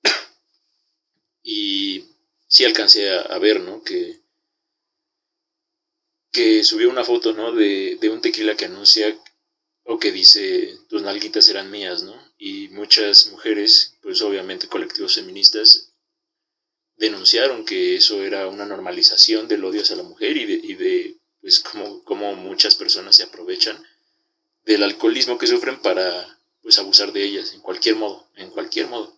y 1.44 2.06
sí 2.48 2.66
alcancé 2.66 3.10
a, 3.12 3.38
ver, 3.40 3.60
¿no? 3.60 3.84
Que, 3.84 4.22
que 6.32 6.64
subió 6.64 6.90
una 6.90 7.04
foto, 7.04 7.34
¿no? 7.34 7.52
De, 7.52 7.98
de 8.00 8.10
un 8.10 8.22
tequila 8.22 8.56
que 8.56 8.66
anuncia 8.66 9.18
o 9.86 10.00
que 10.00 10.12
dice 10.12 10.78
tus 10.90 11.02
nalguitas 11.02 11.46
serán 11.46 11.72
mías, 11.72 12.04
¿no? 12.04 12.16
Y 12.38 12.70
muchas 12.70 13.28
mujeres, 13.28 13.98
pues 14.02 14.22
obviamente 14.22 14.68
colectivos 14.68 15.16
feministas, 15.16 15.93
denunciaron 16.98 17.66
que 17.66 17.96
eso 17.96 18.24
era 18.24 18.48
una 18.48 18.66
normalización 18.66 19.48
del 19.48 19.64
odio 19.66 19.82
hacia 19.82 19.96
la 19.96 20.04
mujer 20.04 20.38
y 20.38 20.46
de, 20.46 20.54
y 20.54 20.74
de 20.76 21.18
pues 21.42 21.60
como, 21.60 22.04
como 22.04 22.36
muchas 22.36 22.76
personas 22.76 23.16
se 23.16 23.24
aprovechan 23.24 23.84
del 24.66 24.84
alcoholismo 24.84 25.38
que 25.38 25.48
sufren 25.48 25.80
para 25.82 26.40
pues 26.62 26.80
abusar 26.80 27.12
de 27.12 27.24
ellas 27.24 27.54
en 27.54 27.62
cualquier 27.62 27.96
modo, 27.96 28.30
en 28.36 28.50
cualquier 28.50 28.88
modo. 28.88 29.18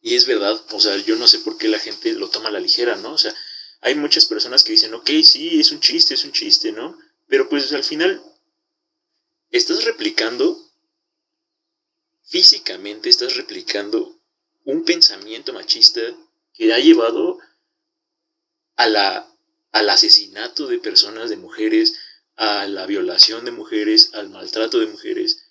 Y 0.00 0.14
es 0.14 0.26
verdad, 0.26 0.62
o 0.70 0.80
sea, 0.80 0.96
yo 0.98 1.16
no 1.16 1.26
sé 1.26 1.40
por 1.40 1.58
qué 1.58 1.68
la 1.68 1.78
gente 1.78 2.12
lo 2.12 2.30
toma 2.30 2.48
a 2.48 2.52
la 2.52 2.60
ligera, 2.60 2.96
¿no? 2.96 3.12
O 3.12 3.18
sea, 3.18 3.34
hay 3.80 3.94
muchas 3.96 4.26
personas 4.26 4.62
que 4.62 4.72
dicen, 4.72 4.94
ok, 4.94 5.10
sí, 5.24 5.60
es 5.60 5.72
un 5.72 5.80
chiste, 5.80 6.14
es 6.14 6.24
un 6.24 6.32
chiste, 6.32 6.72
¿no? 6.72 6.96
Pero 7.26 7.48
pues 7.48 7.72
al 7.72 7.84
final 7.84 8.22
estás 9.50 9.84
replicando, 9.84 10.70
físicamente 12.22 13.08
estás 13.10 13.36
replicando 13.36 14.19
un 14.64 14.84
pensamiento 14.84 15.52
machista 15.52 16.00
que 16.52 16.72
ha 16.72 16.78
llevado 16.78 17.38
a 18.76 18.88
la, 18.88 19.34
al 19.72 19.90
asesinato 19.90 20.66
de 20.66 20.78
personas, 20.78 21.30
de 21.30 21.36
mujeres, 21.36 21.94
a 22.36 22.66
la 22.66 22.86
violación 22.86 23.44
de 23.44 23.50
mujeres, 23.50 24.10
al 24.14 24.30
maltrato 24.30 24.78
de 24.78 24.86
mujeres. 24.86 25.44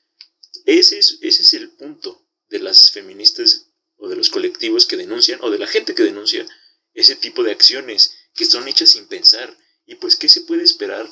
Ese 0.65 0.99
es, 0.99 1.19
ese 1.21 1.43
es 1.43 1.53
el 1.53 1.69
punto 1.69 2.25
de 2.49 2.59
las 2.59 2.91
feministas 2.91 3.67
o 3.97 4.07
de 4.09 4.15
los 4.15 4.29
colectivos 4.29 4.85
que 4.85 4.97
denuncian 4.97 5.39
o 5.41 5.51
de 5.51 5.59
la 5.59 5.67
gente 5.67 5.93
que 5.93 6.03
denuncia 6.03 6.45
ese 6.93 7.15
tipo 7.15 7.43
de 7.43 7.51
acciones 7.51 8.15
que 8.33 8.45
son 8.45 8.67
hechas 8.67 8.89
sin 8.89 9.07
pensar. 9.07 9.55
Y 9.85 9.95
pues, 9.95 10.15
¿qué 10.15 10.29
se 10.29 10.41
puede 10.41 10.63
esperar 10.63 11.09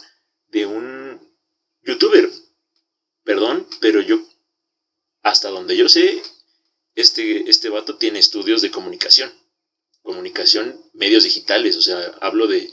de 0.47 0.65
un 0.65 1.35
youtuber? 1.81 2.31
Perdón, 3.23 3.67
pero 3.81 4.01
yo, 4.01 4.25
hasta 5.21 5.49
donde 5.49 5.75
yo 5.75 5.89
sé, 5.89 6.21
este, 6.97 7.49
este 7.49 7.69
vato 7.69 7.97
tiene 7.97 8.19
estudios 8.19 8.61
de 8.61 8.71
comunicación. 8.71 9.31
Comunicación, 10.01 10.81
medios 10.93 11.23
digitales. 11.23 11.77
O 11.77 11.81
sea, 11.81 11.99
hablo 12.21 12.47
de, 12.47 12.69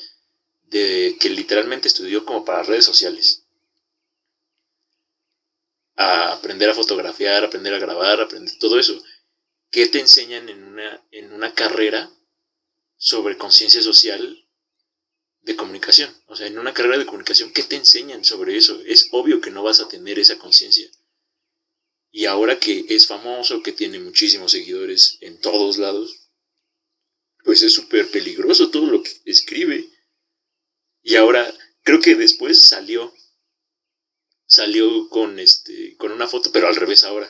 de 0.62 1.16
que 1.20 1.30
literalmente 1.30 1.88
estudió 1.88 2.24
como 2.24 2.44
para 2.44 2.62
redes 2.62 2.84
sociales. 2.84 3.44
Aprender 5.96 6.70
a 6.70 6.74
fotografiar, 6.74 7.44
aprender 7.44 7.74
a 7.74 7.78
grabar, 7.78 8.20
aprender 8.20 8.58
todo 8.58 8.78
eso. 8.78 9.00
¿Qué 9.70 9.86
te 9.86 10.00
enseñan 10.00 10.48
en 10.48 10.64
una, 10.64 11.04
en 11.12 11.32
una 11.32 11.54
carrera 11.54 12.10
sobre 12.96 13.36
conciencia 13.36 13.82
social 13.82 14.44
de 15.42 15.56
comunicación. 15.56 16.10
O 16.26 16.36
sea, 16.36 16.46
en 16.46 16.58
una 16.58 16.72
carrera 16.72 16.96
de 16.96 17.06
comunicación, 17.06 17.52
¿qué 17.52 17.62
te 17.62 17.76
enseñan 17.76 18.24
sobre 18.24 18.56
eso? 18.56 18.80
Es 18.86 19.08
obvio 19.12 19.40
que 19.40 19.50
no 19.50 19.62
vas 19.62 19.80
a 19.80 19.88
tener 19.88 20.18
esa 20.18 20.38
conciencia. 20.38 20.88
Y 22.16 22.26
ahora 22.26 22.60
que 22.60 22.86
es 22.90 23.08
famoso, 23.08 23.60
que 23.60 23.72
tiene 23.72 23.98
muchísimos 23.98 24.52
seguidores 24.52 25.18
en 25.20 25.40
todos 25.40 25.78
lados, 25.78 26.30
pues 27.42 27.60
es 27.62 27.72
súper 27.72 28.08
peligroso 28.08 28.70
todo 28.70 28.86
lo 28.86 29.02
que 29.02 29.10
escribe. 29.24 29.90
Y 31.02 31.16
ahora, 31.16 31.52
creo 31.82 32.00
que 32.00 32.14
después 32.14 32.62
salió, 32.62 33.12
salió 34.46 35.08
con, 35.08 35.40
este, 35.40 35.96
con 35.96 36.12
una 36.12 36.28
foto, 36.28 36.52
pero 36.52 36.68
al 36.68 36.76
revés 36.76 37.02
ahora, 37.02 37.28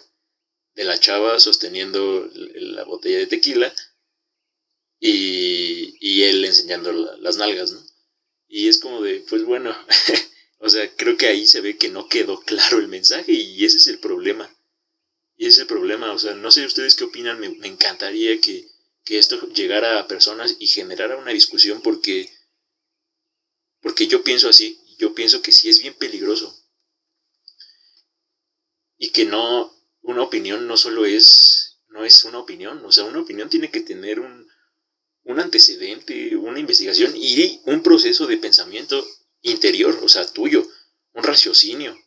de 0.75 0.85
la 0.85 1.01
chava 1.01 1.41
sosteniendo 1.41 2.31
la 2.35 2.85
botella 2.85 3.17
de 3.17 3.27
tequila 3.27 3.75
y, 5.01 5.97
y 5.99 6.25
él 6.25 6.45
enseñando 6.45 6.93
las 6.93 7.39
nalgas, 7.39 7.73
¿no? 7.73 7.83
Y 8.49 8.69
es 8.69 8.81
como 8.81 9.01
de, 9.01 9.25
pues 9.31 9.45
bueno, 9.45 9.75
o 10.59 10.69
sea, 10.69 10.95
creo 10.95 11.17
que 11.17 11.29
ahí 11.29 11.47
se 11.47 11.63
ve 11.63 11.79
que 11.79 11.89
no 11.89 12.07
quedó 12.07 12.43
claro 12.43 12.79
el 12.81 12.89
mensaje 12.89 13.33
y 13.33 13.65
ese 13.65 13.79
es 13.79 13.87
el 13.87 13.99
problema. 13.99 14.54
Y 15.37 15.47
ese 15.47 15.55
es 15.55 15.59
el 15.63 15.67
problema, 15.67 16.13
o 16.13 16.19
sea, 16.19 16.35
no 16.35 16.51
sé 16.51 16.65
ustedes 16.65 16.95
qué 16.95 17.05
opinan, 17.05 17.41
me, 17.41 17.47
encantaría 17.67 18.41
que, 18.41 18.69
que, 19.05 19.19
esto 19.19 19.49
llegara 19.49 19.99
a 19.99 20.07
personas 20.07 20.57
y 20.61 20.69
generara 20.69 21.17
una 21.17 21.33
discusión 21.33 21.81
porque, 21.83 22.31
porque 23.81 24.07
yo 24.07 24.23
pienso 24.23 24.49
así, 24.49 24.81
yo 24.99 25.15
pienso 25.15 25.43
que 25.43 25.53
sí 25.53 25.69
es 25.69 25.81
bien 25.81 25.95
peligroso. 25.95 26.57
Y 28.97 29.11
que 29.11 29.25
no, 29.25 29.75
una 30.03 30.23
opinión 30.23 30.69
no 30.69 30.77
solo 30.77 31.05
es, 31.05 31.81
no 31.89 32.05
es 32.05 32.25
una 32.25 32.39
opinión, 32.39 32.85
o 32.85 32.93
sea, 32.93 33.05
una 33.05 33.21
opinión 33.21 33.51
tiene 33.51 33.71
que 33.71 33.81
tener 33.81 34.21
un, 34.21 34.49
un 35.25 35.41
antecedente, 35.41 36.37
una 36.37 36.61
investigación 36.61 37.13
y 37.17 37.61
un 37.67 37.83
proceso 37.83 38.27
de 38.27 38.37
pensamiento 38.37 39.05
interior, 39.43 39.99
o 40.03 40.09
sea, 40.09 40.27
tuyo, 40.27 40.67
un 41.13 41.25
raciocinio, 41.25 41.99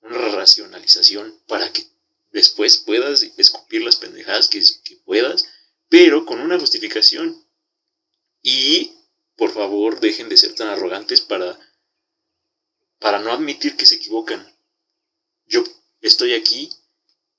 una 0.00 0.18
racionalización 0.18 1.40
para 1.46 1.72
que 1.72 1.91
después 2.32 2.78
puedas 2.78 3.22
escupir 3.36 3.82
las 3.82 3.96
pendejadas 3.96 4.48
que, 4.48 4.62
puedas, 5.04 5.44
pero 5.88 6.26
con 6.26 6.40
una 6.40 6.58
justificación. 6.58 7.46
Y, 8.42 8.92
por 9.36 9.52
favor, 9.52 10.00
dejen 10.00 10.28
de 10.28 10.36
ser 10.36 10.54
tan 10.54 10.68
arrogantes 10.68 11.20
para, 11.20 11.58
para 12.98 13.20
no 13.20 13.32
admitir 13.32 13.76
que 13.76 13.86
se 13.86 13.96
equivocan. 13.96 14.56
Yo 15.46 15.62
estoy 16.00 16.34
aquí 16.34 16.70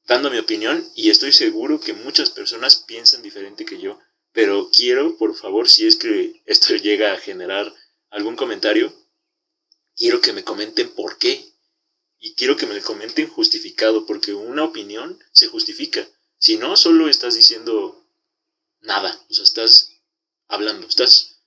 dando 0.06 0.30
mi 0.30 0.38
opinión 0.38 0.90
y 0.96 1.10
estoy 1.10 1.32
seguro 1.32 1.80
que 1.80 1.94
muchas 1.94 2.30
personas 2.30 2.78
piensan 2.78 3.22
diferente 3.22 3.66
que 3.66 3.80
yo 3.80 4.00
pero 4.34 4.70
quiero, 4.76 5.16
por 5.18 5.36
favor, 5.36 5.70
si 5.70 5.88
es 5.88 5.96
que 5.96 6.42
esto 6.46 6.76
llega 6.76 7.14
a 7.14 7.18
generar 7.18 7.74
algún 8.10 8.36
comentario, 8.36 8.94
quiero 9.96 10.20
que 10.20 10.34
me 10.34 10.44
comenten 10.44 10.90
por 10.90 11.18
qué. 11.18 11.52
Y 12.25 12.36
quiero 12.36 12.56
que 12.56 12.65
me 12.65 12.82
comenten 12.82 13.27
justificado, 13.27 14.06
porque 14.06 14.34
una 14.34 14.63
opinión 14.63 15.22
se 15.34 15.48
justifica. 15.48 16.08
Si 16.38 16.56
no, 16.56 16.77
solo 16.77 17.10
estás 17.10 17.36
diciendo 17.36 18.08
nada. 18.80 19.22
O 19.30 19.34
sea, 19.34 19.44
estás 19.44 19.92
hablando, 20.48 20.88
estás 20.88 21.42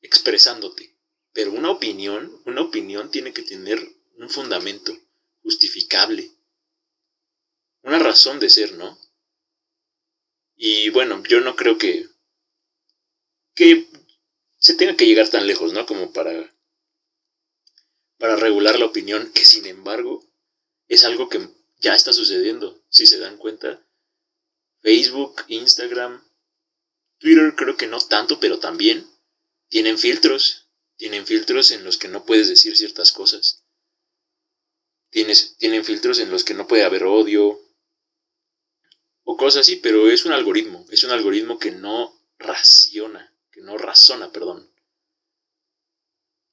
expresándote. 0.00 0.96
Pero 1.32 1.50
una 1.50 1.72
opinión, 1.72 2.40
una 2.46 2.60
opinión 2.60 3.10
tiene 3.10 3.32
que 3.32 3.42
tener 3.42 3.80
un 4.14 4.30
fundamento 4.30 4.96
justificable. 5.42 6.30
Una 7.82 7.98
razón 7.98 8.38
de 8.38 8.48
ser, 8.48 8.74
¿no? 8.74 8.96
Y 10.54 10.90
bueno, 10.90 11.20
yo 11.28 11.40
no 11.40 11.56
creo 11.56 11.78
que, 11.78 12.06
que 13.56 13.88
se 14.56 14.74
tenga 14.74 14.96
que 14.96 15.06
llegar 15.06 15.28
tan 15.30 15.48
lejos, 15.48 15.72
¿no? 15.72 15.84
Como 15.84 16.12
para, 16.12 16.54
para 18.22 18.36
regular 18.36 18.78
la 18.78 18.84
opinión, 18.84 19.32
que 19.32 19.44
sin 19.44 19.66
embargo 19.66 20.24
es 20.86 21.02
algo 21.02 21.28
que 21.28 21.48
ya 21.78 21.92
está 21.92 22.12
sucediendo, 22.12 22.80
si 22.88 23.04
se 23.04 23.18
dan 23.18 23.36
cuenta. 23.36 23.84
Facebook, 24.80 25.42
Instagram, 25.48 26.22
Twitter 27.18 27.56
creo 27.56 27.76
que 27.76 27.88
no 27.88 27.98
tanto, 27.98 28.38
pero 28.38 28.60
también 28.60 29.10
tienen 29.66 29.98
filtros, 29.98 30.68
tienen 30.94 31.26
filtros 31.26 31.72
en 31.72 31.82
los 31.82 31.96
que 31.96 32.06
no 32.06 32.24
puedes 32.24 32.48
decir 32.48 32.76
ciertas 32.76 33.10
cosas. 33.10 33.64
Tienes, 35.10 35.56
tienen 35.56 35.84
filtros 35.84 36.20
en 36.20 36.30
los 36.30 36.44
que 36.44 36.54
no 36.54 36.68
puede 36.68 36.84
haber 36.84 37.02
odio 37.02 37.58
o 39.24 39.36
cosas 39.36 39.62
así, 39.62 39.74
pero 39.74 40.08
es 40.08 40.24
un 40.26 40.32
algoritmo, 40.32 40.86
es 40.90 41.02
un 41.02 41.10
algoritmo 41.10 41.58
que 41.58 41.72
no 41.72 42.16
raciona, 42.38 43.36
que 43.50 43.62
no 43.62 43.76
razona, 43.78 44.30
perdón. 44.30 44.72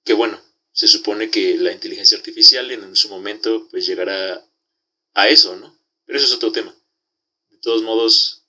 Que 0.04 0.14
bueno, 0.14 0.49
se 0.72 0.88
supone 0.88 1.30
que 1.30 1.58
la 1.58 1.72
inteligencia 1.72 2.18
artificial 2.18 2.72
en 2.72 2.96
su 2.96 3.10
momento 3.10 3.68
pues 3.70 3.86
llegará 3.86 4.46
a 5.14 5.28
eso, 5.28 5.56
¿no? 5.56 5.78
Pero 6.06 6.18
eso 6.18 6.28
es 6.28 6.34
otro 6.34 6.52
tema. 6.52 6.76
De 7.50 7.58
todos 7.58 7.84
modos, 7.84 8.40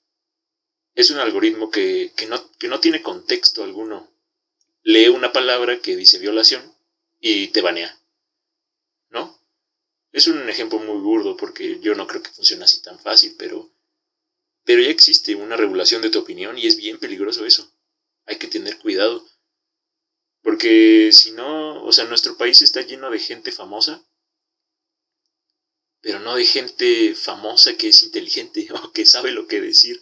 es 0.93 1.09
un 1.11 1.19
algoritmo 1.19 1.71
que, 1.71 2.13
no, 2.27 2.51
que 2.57 2.67
no 2.67 2.79
tiene 2.79 3.01
contexto 3.01 3.63
alguno. 3.63 4.11
Lee 4.83 5.07
una 5.07 5.31
palabra 5.31 5.79
que 5.79 5.95
dice 5.95 6.19
violación 6.19 6.75
y 7.19 7.47
te 7.49 7.61
banea. 7.61 7.99
¿No? 9.09 9.39
Es 10.11 10.27
un 10.27 10.49
ejemplo 10.49 10.79
muy 10.79 10.99
burdo 10.99 11.37
porque 11.37 11.79
yo 11.79 11.95
no 11.95 12.07
creo 12.07 12.21
que 12.21 12.31
funcione 12.31 12.63
así 12.63 12.81
tan 12.81 12.99
fácil, 12.99 13.35
pero, 13.37 13.71
pero 14.63 14.81
ya 14.81 14.89
existe 14.89 15.35
una 15.35 15.55
regulación 15.55 16.01
de 16.01 16.09
tu 16.09 16.19
opinión 16.19 16.57
y 16.57 16.67
es 16.67 16.77
bien 16.77 16.99
peligroso 16.99 17.45
eso. 17.45 17.71
Hay 18.25 18.37
que 18.37 18.47
tener 18.47 18.77
cuidado. 18.77 19.25
Porque 20.41 21.11
si 21.11 21.31
no, 21.31 21.83
o 21.83 21.91
sea, 21.91 22.05
nuestro 22.05 22.37
país 22.37 22.61
está 22.61 22.81
lleno 22.81 23.09
de 23.09 23.19
gente 23.19 23.51
famosa 23.51 24.03
pero 26.01 26.19
no 26.19 26.35
de 26.35 26.45
gente 26.45 27.15
famosa 27.15 27.75
que 27.75 27.89
es 27.89 28.03
inteligente 28.03 28.67
o 28.73 28.91
que 28.91 29.05
sabe 29.05 29.31
lo 29.31 29.47
que 29.47 29.61
decir. 29.61 30.01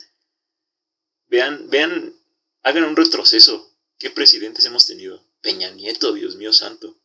Vean, 1.28 1.70
vean, 1.70 2.16
hagan 2.64 2.86
un 2.86 2.96
retroceso. 2.96 3.78
¿Qué 3.98 4.10
presidentes 4.10 4.66
hemos 4.66 4.88
tenido? 4.88 5.28
Peña 5.42 5.70
Nieto, 5.72 6.14
Dios 6.14 6.38
mío 6.38 6.54
santo. 6.54 6.98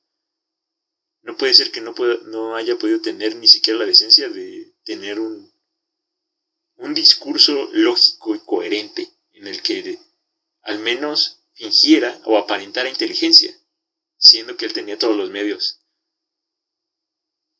No 1.23 1.37
puede 1.37 1.55
ser 1.55 1.73
que 1.73 1.81
no, 1.81 1.95
pueda, 1.95 2.19
no 2.25 2.55
haya 2.55 2.76
podido 2.76 3.00
tener 3.00 3.35
ni 3.37 3.49
siquiera 3.49 3.79
la 3.79 3.87
decencia 3.87 4.29
de 4.29 4.73
tener 4.85 5.19
un, 5.19 5.53
un 6.76 6.95
discurso 6.95 7.69
lógico 7.73 8.35
y 8.35 8.41
coherente 8.41 9.11
en 9.33 9.49
el 9.49 9.62
que 9.62 9.99
al 10.62 10.79
menos 10.79 11.43
fingiera 11.54 12.20
o 12.25 12.37
aparentara 12.37 12.90
inteligencia, 12.90 13.56
siendo 14.16 14.56
que 14.56 14.66
él 14.66 14.73
tenía 14.73 14.99
todos 14.99 15.16
los 15.16 15.30
medios. 15.30 15.80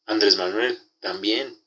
Andrés 0.06 0.36
Manuel, 0.36 0.78
también 1.00 1.64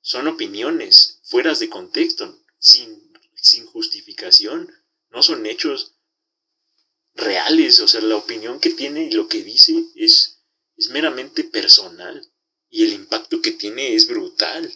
son 0.00 0.28
opiniones 0.28 1.20
fueras 1.24 1.58
de 1.58 1.68
contexto, 1.68 2.42
sin, 2.58 3.12
sin 3.34 3.66
justificación, 3.66 4.72
no 5.10 5.22
son 5.22 5.46
hechos 5.46 5.94
reales, 7.14 7.80
o 7.80 7.88
sea, 7.88 8.00
la 8.00 8.16
opinión 8.16 8.60
que 8.60 8.70
tiene 8.70 9.04
y 9.04 9.10
lo 9.12 9.28
que 9.28 9.42
dice 9.42 9.84
es, 9.94 10.42
es 10.76 10.90
meramente 10.90 11.44
personal 11.44 12.30
y 12.70 12.84
el 12.84 12.92
impacto 12.92 13.40
que 13.42 13.52
tiene 13.52 13.94
es 13.94 14.06
brutal. 14.06 14.72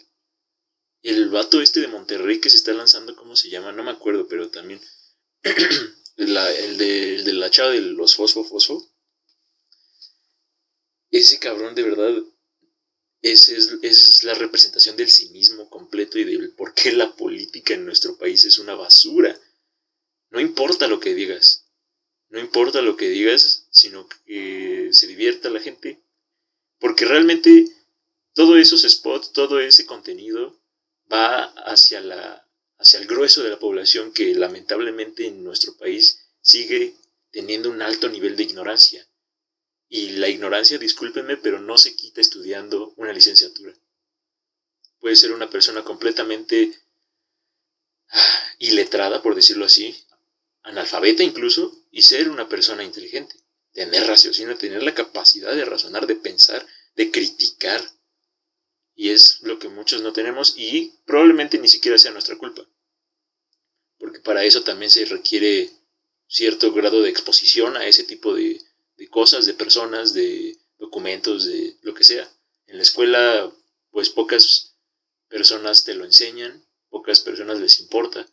El 1.01 1.29
vato 1.29 1.61
este 1.61 1.81
de 1.81 1.87
Monterrey 1.87 2.39
que 2.39 2.49
se 2.49 2.57
está 2.57 2.73
lanzando, 2.73 3.15
¿cómo 3.15 3.35
se 3.35 3.49
llama? 3.49 3.71
No 3.71 3.83
me 3.83 3.91
acuerdo, 3.91 4.27
pero 4.27 4.49
también 4.49 4.81
el, 6.17 6.77
de, 6.77 7.15
el 7.15 7.25
de 7.25 7.33
la 7.33 7.49
chava 7.49 7.71
de 7.71 7.81
los 7.81 8.15
fosfo 8.15 8.43
fosfo. 8.43 8.89
Ese 11.11 11.39
cabrón 11.39 11.75
de 11.75 11.83
verdad 11.83 12.23
es, 13.21 13.49
es, 13.49 14.23
la 14.23 14.33
representación 14.33 14.97
del 14.97 15.09
cinismo 15.09 15.69
completo 15.69 16.19
y 16.19 16.23
del 16.25 16.51
por 16.51 16.73
qué 16.73 16.91
la 16.91 17.15
política 17.15 17.73
en 17.73 17.85
nuestro 17.85 18.17
país 18.17 18.45
es 18.45 18.59
una 18.59 18.75
basura. 18.75 19.39
No 20.29 20.39
importa 20.39 20.87
lo 20.87 20.99
que 20.99 21.13
digas, 21.13 21.67
no 22.29 22.39
importa 22.39 22.81
lo 22.81 22.97
que 22.97 23.09
digas, 23.09 23.67
sino 23.69 24.07
que 24.25 24.89
se 24.91 25.07
divierta 25.07 25.49
la 25.49 25.59
gente, 25.59 26.03
porque 26.79 27.05
realmente 27.05 27.67
todos 28.33 28.57
esos 28.57 28.81
spots, 28.81 29.31
todo 29.31 29.59
ese 29.59 29.85
contenido 29.85 30.59
va 31.11 31.43
hacia, 31.65 32.01
la, 32.01 32.47
hacia 32.77 32.99
el 32.99 33.07
grueso 33.07 33.43
de 33.43 33.49
la 33.49 33.59
población 33.59 34.13
que 34.13 34.33
lamentablemente 34.35 35.27
en 35.27 35.43
nuestro 35.43 35.75
país 35.77 36.19
sigue 36.41 36.95
teniendo 37.31 37.69
un 37.69 37.81
alto 37.81 38.09
nivel 38.09 38.35
de 38.35 38.43
ignorancia. 38.43 39.07
Y 39.89 40.11
la 40.11 40.29
ignorancia, 40.29 40.77
discúlpenme, 40.77 41.37
pero 41.37 41.59
no 41.59 41.77
se 41.77 41.95
quita 41.95 42.21
estudiando 42.21 42.93
una 42.97 43.13
licenciatura. 43.13 43.73
Puede 44.99 45.15
ser 45.15 45.33
una 45.33 45.49
persona 45.49 45.83
completamente 45.83 46.73
ah, 48.09 48.43
iletrada, 48.59 49.21
por 49.21 49.35
decirlo 49.35 49.65
así, 49.65 49.95
analfabeta 50.63 51.23
incluso, 51.23 51.75
y 51.91 52.03
ser 52.03 52.29
una 52.29 52.47
persona 52.49 52.83
inteligente. 52.83 53.35
Tener 53.71 54.05
raciocinio, 54.07 54.57
tener 54.57 54.83
la 54.83 54.93
capacidad 54.93 55.55
de 55.55 55.65
razonar, 55.65 56.07
de 56.07 56.15
pensar, 56.15 56.65
de 56.95 57.11
criticar. 57.11 57.83
Y 58.95 59.09
es 59.09 59.39
lo 59.41 59.59
que 59.59 59.69
muchos 59.69 60.01
no 60.01 60.13
tenemos 60.13 60.53
y 60.57 60.93
probablemente 61.05 61.57
ni 61.57 61.67
siquiera 61.67 61.97
sea 61.97 62.11
nuestra 62.11 62.37
culpa. 62.37 62.67
Porque 63.97 64.19
para 64.19 64.43
eso 64.43 64.63
también 64.63 64.91
se 64.91 65.05
requiere 65.05 65.71
cierto 66.27 66.71
grado 66.73 67.01
de 67.01 67.09
exposición 67.09 67.77
a 67.77 67.85
ese 67.85 68.03
tipo 68.03 68.33
de, 68.33 68.61
de 68.97 69.07
cosas, 69.07 69.45
de 69.45 69.53
personas, 69.53 70.13
de 70.13 70.57
documentos, 70.77 71.45
de 71.45 71.77
lo 71.81 71.93
que 71.93 72.03
sea. 72.03 72.29
En 72.67 72.77
la 72.77 72.83
escuela, 72.83 73.51
pues 73.91 74.09
pocas 74.09 74.75
personas 75.27 75.83
te 75.83 75.93
lo 75.93 76.05
enseñan, 76.05 76.65
pocas 76.89 77.19
personas 77.19 77.59
les 77.59 77.79
importa. 77.79 78.27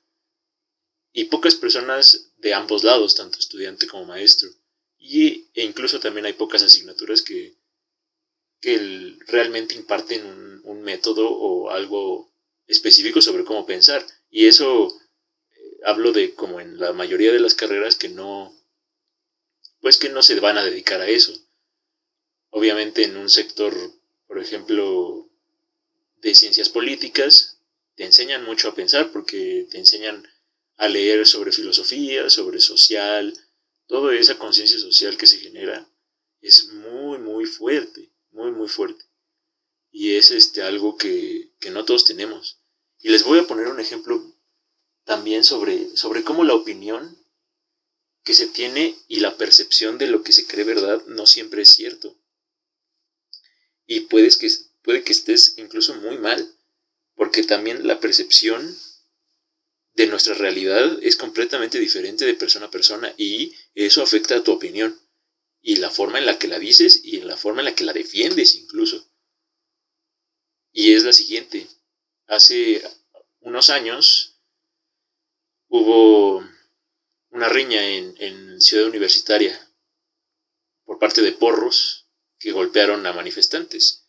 Y 1.12 1.24
pocas 1.24 1.54
personas 1.54 2.32
de 2.36 2.54
ambos 2.54 2.84
lados, 2.84 3.14
tanto 3.14 3.38
estudiante 3.38 3.86
como 3.86 4.04
maestro. 4.04 4.48
Y, 4.98 5.48
e 5.54 5.64
incluso 5.64 5.98
también 5.98 6.26
hay 6.26 6.34
pocas 6.34 6.62
asignaturas 6.62 7.22
que, 7.22 7.56
que 8.60 9.16
realmente 9.26 9.74
imparten 9.74 10.26
un, 10.26 10.49
un, 10.64 10.82
método 10.82 11.30
o 11.30 11.70
algo 11.70 12.32
específico 12.66 13.20
sobre 13.20 13.44
cómo 13.44 13.66
pensar. 13.66 14.06
Y 14.30 14.46
eso 14.46 14.88
eh, 15.50 15.80
hablo 15.84 16.12
de 16.12 16.34
como 16.34 16.60
en 16.60 16.78
la 16.78 16.92
mayoría 16.92 17.32
de 17.32 17.40
las 17.40 17.54
carreras 17.54 17.96
que 17.96 18.08
no, 18.08 18.56
pues 19.80 19.96
que 19.98 20.08
no 20.08 20.22
se 20.22 20.38
van 20.40 20.58
a 20.58 20.64
dedicar 20.64 21.00
a 21.00 21.08
eso. 21.08 21.32
Obviamente 22.50 23.04
en 23.04 23.16
un 23.16 23.28
sector, 23.28 23.74
por 24.26 24.38
ejemplo, 24.38 25.28
de 26.16 26.34
ciencias 26.34 26.68
políticas, 26.68 27.58
te 27.94 28.04
enseñan 28.04 28.44
mucho 28.44 28.68
a 28.68 28.74
pensar 28.74 29.12
porque 29.12 29.66
te 29.70 29.78
enseñan 29.78 30.26
a 30.76 30.88
leer 30.88 31.26
sobre 31.26 31.52
filosofía, 31.52 32.30
sobre 32.30 32.60
social, 32.60 33.34
toda 33.86 34.14
esa 34.14 34.38
conciencia 34.38 34.78
social 34.78 35.16
que 35.16 35.26
se 35.26 35.38
genera 35.38 35.86
es 36.40 36.68
muy, 36.72 37.18
muy 37.18 37.44
fuerte, 37.44 38.10
muy, 38.30 38.50
muy 38.52 38.68
fuerte. 38.68 39.04
Y 39.90 40.16
es 40.16 40.30
este, 40.30 40.62
algo 40.62 40.96
que, 40.96 41.52
que 41.58 41.70
no 41.70 41.84
todos 41.84 42.04
tenemos. 42.04 42.58
Y 42.98 43.08
les 43.08 43.24
voy 43.24 43.38
a 43.38 43.46
poner 43.46 43.68
un 43.68 43.80
ejemplo 43.80 44.22
también 45.04 45.44
sobre, 45.44 45.96
sobre 45.96 46.22
cómo 46.22 46.44
la 46.44 46.54
opinión 46.54 47.18
que 48.22 48.34
se 48.34 48.46
tiene 48.46 48.96
y 49.08 49.20
la 49.20 49.36
percepción 49.36 49.98
de 49.98 50.06
lo 50.06 50.22
que 50.22 50.32
se 50.32 50.46
cree 50.46 50.64
verdad 50.64 51.02
no 51.06 51.26
siempre 51.26 51.62
es 51.62 51.70
cierto. 51.70 52.16
Y 53.86 54.00
puedes 54.00 54.36
que, 54.36 54.48
puede 54.82 55.02
que 55.02 55.12
estés 55.12 55.54
incluso 55.56 55.94
muy 55.96 56.18
mal, 56.18 56.54
porque 57.14 57.42
también 57.42 57.86
la 57.86 57.98
percepción 58.00 58.76
de 59.94 60.06
nuestra 60.06 60.34
realidad 60.34 60.98
es 61.02 61.16
completamente 61.16 61.78
diferente 61.78 62.24
de 62.24 62.34
persona 62.34 62.66
a 62.66 62.70
persona 62.70 63.12
y 63.16 63.54
eso 63.74 64.02
afecta 64.02 64.36
a 64.36 64.44
tu 64.44 64.52
opinión 64.52 64.98
y 65.60 65.76
la 65.76 65.90
forma 65.90 66.18
en 66.18 66.26
la 66.26 66.38
que 66.38 66.48
la 66.48 66.58
dices 66.58 67.00
y 67.02 67.16
en 67.16 67.26
la 67.26 67.36
forma 67.36 67.60
en 67.60 67.66
la 67.66 67.74
que 67.74 67.84
la 67.84 67.92
defiendes 67.92 68.54
incluso. 68.54 69.09
Y 70.72 70.94
es 70.94 71.04
la 71.04 71.12
siguiente. 71.12 71.66
Hace 72.26 72.82
unos 73.40 73.70
años 73.70 74.40
hubo 75.68 76.44
una 77.30 77.48
riña 77.48 77.84
en, 77.86 78.60
Ciudad 78.60 78.88
Universitaria 78.88 79.58
por 80.84 80.98
parte 80.98 81.22
de 81.22 81.32
porros 81.32 82.06
que 82.38 82.52
golpearon 82.52 83.06
a 83.06 83.12
manifestantes. 83.14 84.06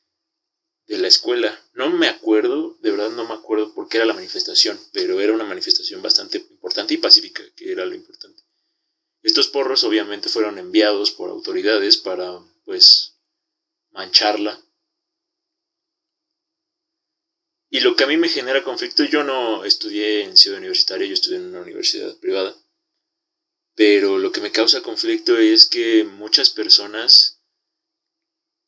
de 0.87 0.97
la 0.97 1.07
escuela. 1.07 1.57
No 1.73 1.89
me 1.89 2.09
acuerdo, 2.09 2.77
de 2.81 2.91
verdad 2.91 3.11
no 3.11 3.25
me 3.25 3.33
acuerdo 3.33 3.73
por 3.73 3.87
qué 3.87 3.97
era 3.97 4.05
la 4.05 4.13
manifestación, 4.13 4.77
pero 4.91 5.21
era 5.21 5.31
una 5.31 5.45
manifestación 5.45 6.01
bastante 6.01 6.39
importante 6.39 6.93
y 6.93 6.97
pacífica, 6.97 7.43
que 7.55 7.71
era 7.71 7.85
lo 7.85 7.95
importante. 7.95 8.43
Estos 9.21 9.47
porros 9.47 9.85
obviamente 9.85 10.27
fueron 10.27 10.57
enviados 10.57 11.11
por 11.11 11.29
autoridades 11.29 11.95
para, 11.95 12.39
pues, 12.65 13.15
mancharla. 13.91 14.59
Y 17.73 17.79
lo 17.79 17.95
que 17.95 18.03
a 18.03 18.07
mí 18.07 18.17
me 18.17 18.27
genera 18.27 18.65
conflicto, 18.65 19.05
yo 19.05 19.23
no 19.23 19.63
estudié 19.63 20.23
en 20.23 20.35
ciudad 20.35 20.59
universitaria, 20.59 21.07
yo 21.07 21.13
estudié 21.13 21.37
en 21.37 21.45
una 21.45 21.61
universidad 21.61 22.17
privada. 22.17 22.53
Pero 23.75 24.17
lo 24.17 24.33
que 24.33 24.41
me 24.41 24.51
causa 24.51 24.81
conflicto 24.81 25.37
es 25.37 25.67
que 25.67 26.03
muchas 26.03 26.49
personas 26.49 27.41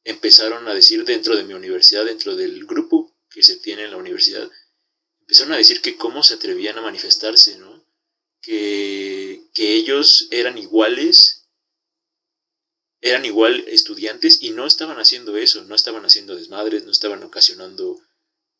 empezaron 0.05 0.69
a 0.69 0.73
decir 0.73 1.03
dentro 1.03 1.35
de 1.35 1.43
mi 1.43 1.53
universidad, 1.53 2.05
dentro 2.05 2.37
del 2.37 2.65
grupo 2.65 3.13
que 3.29 3.43
se 3.43 3.57
tiene 3.57 3.83
en 3.83 3.91
la 3.91 3.97
universidad, 3.97 4.49
empezaron 5.19 5.51
a 5.51 5.57
decir 5.57 5.81
que 5.81 5.97
cómo 5.97 6.23
se 6.23 6.35
atrevían 6.35 6.77
a 6.77 6.81
manifestarse, 6.81 7.57
¿no? 7.57 7.85
Que, 8.41 9.41
que 9.53 9.73
ellos 9.73 10.29
eran 10.31 10.57
iguales, 10.57 11.49
eran 13.01 13.25
igual 13.25 13.65
estudiantes 13.67 14.37
y 14.41 14.51
no 14.51 14.65
estaban 14.65 14.97
haciendo 14.97 15.35
eso, 15.35 15.65
no 15.65 15.75
estaban 15.75 16.05
haciendo 16.05 16.37
desmadres, 16.37 16.85
no 16.85 16.91
estaban 16.91 17.21
ocasionando 17.23 18.01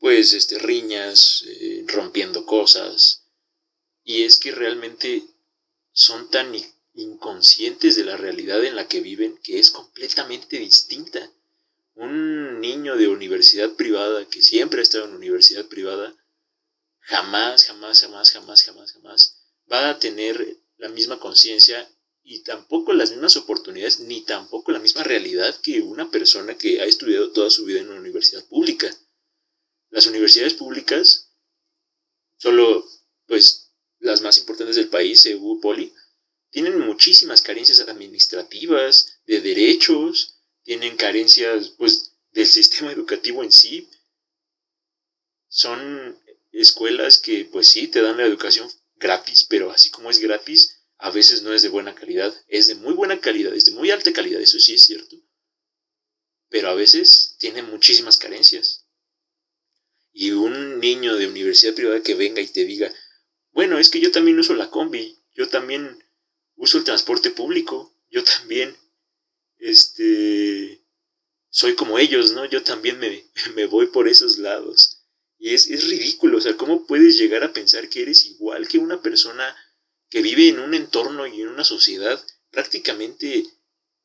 pues 0.03 0.33
este 0.33 0.59
riñas, 0.59 1.45
eh, 1.47 1.85
rompiendo 1.87 2.45
cosas. 2.45 3.23
Y 4.03 4.23
es 4.23 4.37
que 4.37 4.51
realmente 4.51 5.23
son 5.93 6.29
tan 6.29 6.53
inconscientes 6.93 7.95
de 7.95 8.03
la 8.03 8.17
realidad 8.17 8.65
en 8.65 8.75
la 8.75 8.89
que 8.89 8.99
viven 8.99 9.39
que 9.41 9.59
es 9.59 9.71
completamente 9.71 10.59
distinta. 10.59 11.31
Un 11.95 12.59
niño 12.59 12.97
de 12.97 13.07
universidad 13.07 13.75
privada 13.75 14.27
que 14.27 14.41
siempre 14.41 14.81
ha 14.81 14.83
estado 14.83 15.05
en 15.05 15.15
universidad 15.15 15.67
privada, 15.67 16.13
jamás, 16.99 17.63
jamás, 17.63 18.01
jamás, 18.01 18.31
jamás, 18.31 18.61
jamás, 18.61 18.91
jamás 18.91 19.37
va 19.71 19.89
a 19.89 19.99
tener 19.99 20.57
la 20.75 20.89
misma 20.89 21.17
conciencia 21.17 21.89
y 22.23 22.43
tampoco 22.43 22.91
las 22.91 23.11
mismas 23.11 23.37
oportunidades, 23.37 24.01
ni 24.01 24.19
tampoco 24.25 24.73
la 24.73 24.79
misma 24.79 25.03
realidad 25.03 25.55
que 25.61 25.79
una 25.79 26.11
persona 26.11 26.57
que 26.57 26.81
ha 26.81 26.85
estudiado 26.85 27.31
toda 27.31 27.49
su 27.49 27.63
vida 27.63 27.79
en 27.79 27.87
una 27.87 28.01
universidad 28.01 28.43
pública. 28.49 28.93
Las 29.93 30.08
universidades 30.08 30.56
públicas, 30.56 31.29
solo 32.38 32.84
pues 33.27 33.69
las 33.99 34.21
más 34.21 34.39
importantes 34.39 34.75
del 34.75 34.89
país, 34.89 35.23
EU, 35.27 35.62
Poli, 35.62 35.93
tienen 36.49 36.79
muchísimas 36.79 37.43
carencias 37.43 37.79
administrativas, 37.79 39.19
de 39.27 39.39
derechos, 39.39 40.39
tienen 40.63 40.97
carencias 40.97 41.75
pues 41.77 42.15
del 42.32 42.47
sistema 42.47 42.91
educativo 42.91 43.43
en 43.43 43.51
sí. 43.51 43.88
Son 45.47 46.19
escuelas 46.51 47.19
que 47.19 47.45
pues 47.45 47.67
sí 47.67 47.88
te 47.88 48.01
dan 48.01 48.17
la 48.17 48.25
educación 48.25 48.67
gratis, 48.95 49.45
pero 49.47 49.69
así 49.69 49.91
como 49.91 50.10
es 50.10 50.17
gratis, 50.17 50.75
a 50.97 51.12
veces 51.12 51.43
no 51.43 51.53
es 51.53 51.62
de 51.62 51.69
buena 51.69 51.93
calidad, 51.93 52.34
es 52.47 52.65
de 52.65 52.73
muy 52.73 52.93
buena 52.93 53.21
calidad, 53.21 53.53
es 53.53 53.65
de 53.65 53.73
muy 53.73 53.91
alta 53.91 54.12
calidad, 54.12 54.41
eso 54.41 54.60
sí 54.60 54.73
es 54.73 54.82
cierto. 54.82 55.17
Pero 56.49 56.69
a 56.69 56.73
veces 56.73 57.36
tiene 57.38 57.62
muchísimas 57.62 58.17
carencias. 58.17 58.83
Y 60.13 60.32
un 60.32 60.80
niño 60.80 61.15
de 61.15 61.28
universidad 61.28 61.73
privada 61.73 62.04
que 62.04 62.13
venga 62.13 62.41
y 62.41 62.47
te 62.47 62.65
diga, 62.65 62.93
bueno, 63.52 63.80
es 63.80 63.89
que 63.89 63.99
yo 63.99 64.12
también 64.12 64.39
uso 64.39 64.56
la 64.56 64.69
combi, 64.69 65.19
yo 65.34 65.49
también 65.49 66.04
uso 66.56 66.78
el 66.78 66.84
transporte 66.84 67.32
público, 67.32 67.95
yo 68.10 68.23
también, 68.23 68.78
este, 69.58 70.84
soy 71.49 71.76
como 71.76 71.97
ellos, 71.99 72.32
¿no? 72.32 72.45
Yo 72.45 72.63
también 72.63 72.99
me, 72.99 73.26
me 73.56 73.65
voy 73.65 73.88
por 73.88 74.08
esos 74.08 74.38
lados. 74.38 74.99
Y 75.38 75.54
es, 75.54 75.67
es, 75.67 75.89
ridículo, 75.89 76.38
o 76.38 76.41
sea, 76.41 76.56
¿cómo 76.56 76.86
puedes 76.86 77.17
llegar 77.17 77.43
a 77.43 77.52
pensar 77.52 77.89
que 77.89 78.04
eres 78.04 78.26
igual 78.26 78.67
que 78.67 78.78
una 78.78 79.02
persona 79.02 79.56
que 80.10 80.21
vive 80.21 80.47
en 80.47 80.60
un 80.60 80.73
entorno 80.73 81.28
y 81.28 81.41
en 81.41 81.49
una 81.49 81.63
sociedad 81.63 82.23
prácticamente 82.52 83.45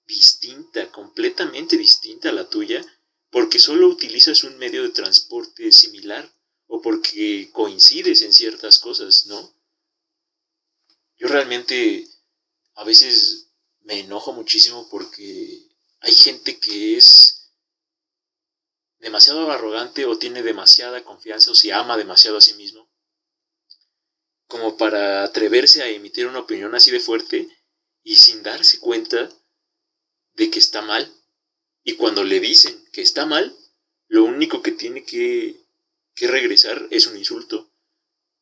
distinta, 0.07 0.91
completamente 0.91 1.77
distinta 1.77 2.31
a 2.31 2.33
la 2.33 2.49
tuya, 2.49 2.83
porque 3.31 3.59
solo 3.59 3.89
utilizas 3.89 4.45
un 4.45 4.59
medio 4.59 4.83
de 4.83 4.91
transporte 4.91 5.71
similar 5.73 6.33
o 6.67 6.81
porque 6.81 7.51
coincides 7.53 8.23
en 8.23 8.33
ciertas 8.33 8.79
cosas, 8.79 9.27
¿no? 9.27 9.55
Yo 11.17 11.29
realmente 11.29 12.07
a 12.75 12.85
veces 12.85 13.51
me 13.81 14.01
enojo 14.01 14.33
muchísimo 14.33 14.89
porque 14.91 15.67
hay 16.01 16.13
gente 16.13 16.59
que 16.61 16.97
es 16.97 17.53
demasiado 18.99 19.51
arrogante 19.51 20.07
o 20.07 20.19
tiene 20.19 20.43
demasiada 20.43 21.05
confianza 21.05 21.51
o 21.51 21.55
se 21.55 21.73
ama 21.73 21.97
demasiado 21.97 22.39
a 22.39 22.41
sí 22.41 22.55
mismo 22.55 22.89
como 24.49 24.77
para 24.79 25.23
atreverse 25.23 25.83
a 25.83 25.89
emitir 25.89 26.27
una 26.27 26.41
opinión 26.41 26.75
así 26.75 26.91
de 26.91 27.01
fuerte 27.01 27.49
y 28.03 28.17
sin 28.17 28.43
darse 28.43 28.81
cuenta 28.81 29.29
de 30.33 30.51
que 30.51 30.59
está 30.59 30.81
mal. 30.83 31.15
Y 31.83 31.95
cuando 31.95 32.25
le 32.25 32.41
dicen 32.41 32.85
que 32.93 33.03
está 33.03 33.27
mal, 33.27 33.57
lo 34.09 34.25
único 34.25 34.63
que 34.63 34.73
tiene 34.73 35.05
que, 35.05 35.57
que 36.15 36.27
regresar 36.27 36.89
es 36.91 37.07
un 37.07 37.17
insulto. 37.17 37.71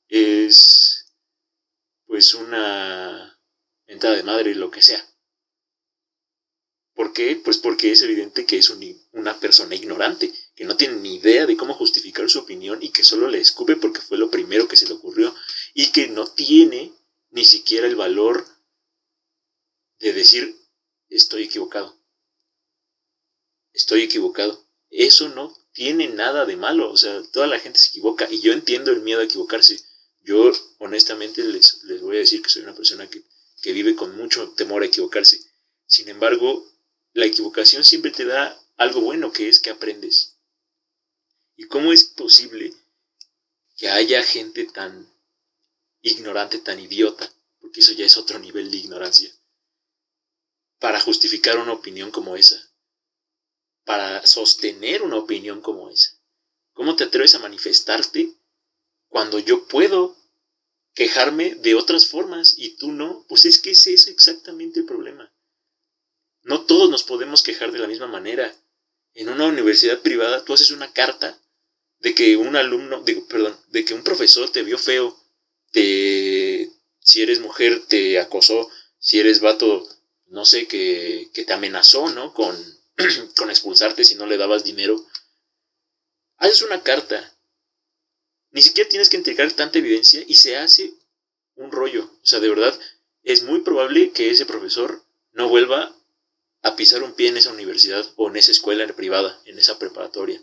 Es 0.08 1.14
pues 2.06 2.34
una 2.34 3.38
entrada 3.86 4.16
de 4.16 4.22
madre, 4.22 4.54
lo 4.54 4.70
que 4.70 4.82
sea. 4.82 5.04
¿Por 6.94 7.12
qué? 7.12 7.36
Pues 7.36 7.58
porque 7.58 7.92
es 7.92 8.00
evidente 8.00 8.46
que 8.46 8.56
es 8.56 8.72
una 9.12 9.38
persona 9.38 9.74
ignorante, 9.74 10.32
que 10.54 10.64
no 10.64 10.78
tiene 10.78 10.96
ni 10.96 11.16
idea 11.16 11.44
de 11.44 11.56
cómo 11.56 11.74
justificar 11.74 12.30
su 12.30 12.38
opinión 12.38 12.82
y 12.82 12.88
que 12.88 13.04
solo 13.04 13.28
le 13.28 13.38
escupe 13.38 13.76
porque 13.76 14.00
fue 14.00 14.16
lo 14.16 14.30
primero 14.30 14.66
que 14.66 14.76
se 14.76 14.86
le 14.86 14.94
ocurrió 14.94 15.34
y 15.74 15.92
que 15.92 16.08
no 16.08 16.26
tiene 16.26 16.94
ni 17.30 17.44
siquiera 17.44 17.86
el 17.86 17.96
valor 17.96 18.46
de 19.98 20.14
decir 20.14 20.56
estoy 21.10 21.44
equivocado. 21.44 21.95
Estoy 23.76 24.02
equivocado. 24.02 24.66
Eso 24.90 25.28
no 25.28 25.56
tiene 25.72 26.08
nada 26.08 26.46
de 26.46 26.56
malo, 26.56 26.90
o 26.90 26.96
sea, 26.96 27.22
toda 27.32 27.46
la 27.46 27.60
gente 27.60 27.78
se 27.78 27.88
equivoca 27.88 28.26
y 28.30 28.40
yo 28.40 28.52
entiendo 28.52 28.90
el 28.90 29.02
miedo 29.02 29.20
a 29.20 29.24
equivocarse. 29.24 29.80
Yo 30.22 30.50
honestamente 30.78 31.44
les, 31.44 31.84
les 31.84 32.00
voy 32.00 32.16
a 32.16 32.20
decir 32.20 32.42
que 32.42 32.48
soy 32.48 32.62
una 32.62 32.74
persona 32.74 33.08
que 33.08 33.22
que 33.62 33.72
vive 33.72 33.96
con 33.96 34.16
mucho 34.16 34.50
temor 34.50 34.82
a 34.82 34.86
equivocarse. 34.86 35.40
Sin 35.86 36.08
embargo, 36.08 36.72
la 37.12 37.26
equivocación 37.26 37.84
siempre 37.84 38.10
te 38.10 38.24
da 38.24 38.60
algo 38.76 39.00
bueno 39.00 39.32
que 39.32 39.48
es 39.48 39.60
que 39.60 39.70
aprendes. 39.70 40.36
¿Y 41.56 41.66
cómo 41.66 41.92
es 41.92 42.04
posible 42.04 42.74
que 43.76 43.88
haya 43.88 44.22
gente 44.22 44.66
tan 44.66 45.12
ignorante, 46.02 46.58
tan 46.58 46.78
idiota, 46.78 47.32
porque 47.60 47.80
eso 47.80 47.92
ya 47.92 48.04
es 48.04 48.16
otro 48.16 48.38
nivel 48.38 48.70
de 48.70 48.76
ignorancia, 48.76 49.34
para 50.78 51.00
justificar 51.00 51.58
una 51.58 51.72
opinión 51.72 52.10
como 52.10 52.36
esa, 52.36 52.70
para 53.86 54.26
sostener 54.26 55.00
una 55.00 55.16
opinión 55.16 55.62
como 55.62 55.88
esa? 55.88 56.10
¿Cómo 56.74 56.94
te 56.96 57.04
atreves 57.04 57.34
a 57.34 57.38
manifestarte 57.38 58.34
cuando 59.08 59.38
yo 59.38 59.66
puedo 59.66 60.14
quejarme 60.96 61.54
de 61.54 61.74
otras 61.74 62.06
formas 62.06 62.54
y 62.56 62.76
tú 62.76 62.90
no, 62.90 63.24
pues 63.28 63.44
es 63.44 63.60
que 63.60 63.70
ese 63.70 63.94
es 63.94 64.08
exactamente 64.08 64.80
el 64.80 64.86
problema. 64.86 65.32
No 66.42 66.62
todos 66.62 66.90
nos 66.90 67.04
podemos 67.04 67.42
quejar 67.42 67.70
de 67.70 67.78
la 67.78 67.86
misma 67.86 68.06
manera. 68.06 68.54
En 69.14 69.28
una 69.28 69.46
universidad 69.46 70.00
privada 70.00 70.44
tú 70.44 70.54
haces 70.54 70.70
una 70.70 70.92
carta 70.92 71.38
de 72.00 72.14
que 72.14 72.36
un 72.36 72.56
alumno, 72.56 73.04
perdón, 73.28 73.58
de 73.68 73.84
que 73.84 73.94
un 73.94 74.04
profesor 74.04 74.50
te 74.50 74.62
vio 74.62 74.78
feo, 74.78 75.18
te, 75.70 76.70
si 77.00 77.22
eres 77.22 77.40
mujer 77.40 77.84
te 77.86 78.18
acosó, 78.18 78.70
si 78.98 79.20
eres 79.20 79.40
vato, 79.40 79.86
no 80.26 80.44
sé, 80.46 80.66
que, 80.66 81.30
que 81.34 81.44
te 81.44 81.52
amenazó, 81.52 82.08
¿no? 82.10 82.32
Con, 82.32 82.56
con 83.36 83.50
expulsarte 83.50 84.04
si 84.04 84.14
no 84.14 84.26
le 84.26 84.36
dabas 84.36 84.64
dinero. 84.64 85.04
Haces 86.38 86.62
una 86.62 86.82
carta 86.82 87.36
ni 88.56 88.62
siquiera 88.62 88.88
tienes 88.88 89.10
que 89.10 89.18
entregar 89.18 89.52
tanta 89.52 89.78
evidencia 89.78 90.24
y 90.26 90.34
se 90.34 90.56
hace 90.56 90.94
un 91.56 91.70
rollo. 91.70 92.04
O 92.22 92.26
sea, 92.26 92.40
de 92.40 92.48
verdad, 92.48 92.80
es 93.22 93.42
muy 93.42 93.60
probable 93.60 94.12
que 94.12 94.30
ese 94.30 94.46
profesor 94.46 95.04
no 95.32 95.50
vuelva 95.50 95.94
a 96.62 96.74
pisar 96.74 97.02
un 97.02 97.12
pie 97.12 97.28
en 97.28 97.36
esa 97.36 97.52
universidad 97.52 98.10
o 98.16 98.30
en 98.30 98.36
esa 98.36 98.52
escuela 98.52 98.86
privada, 98.94 99.38
en 99.44 99.58
esa 99.58 99.78
preparatoria. 99.78 100.42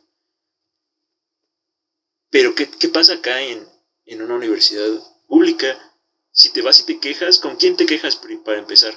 Pero 2.30 2.54
¿qué, 2.54 2.68
pasa 2.90 3.14
acá 3.14 3.42
en, 3.42 3.68
en 4.06 4.22
una 4.22 4.36
universidad 4.36 4.92
pública? 5.28 5.96
Si 6.32 6.52
te 6.52 6.62
vas 6.62 6.82
y 6.82 6.86
te 6.86 7.00
quejas, 7.00 7.40
¿con 7.40 7.56
quién 7.56 7.76
te 7.78 7.88
quejas 7.88 8.16
para 8.46 8.60
empezar? 8.60 8.96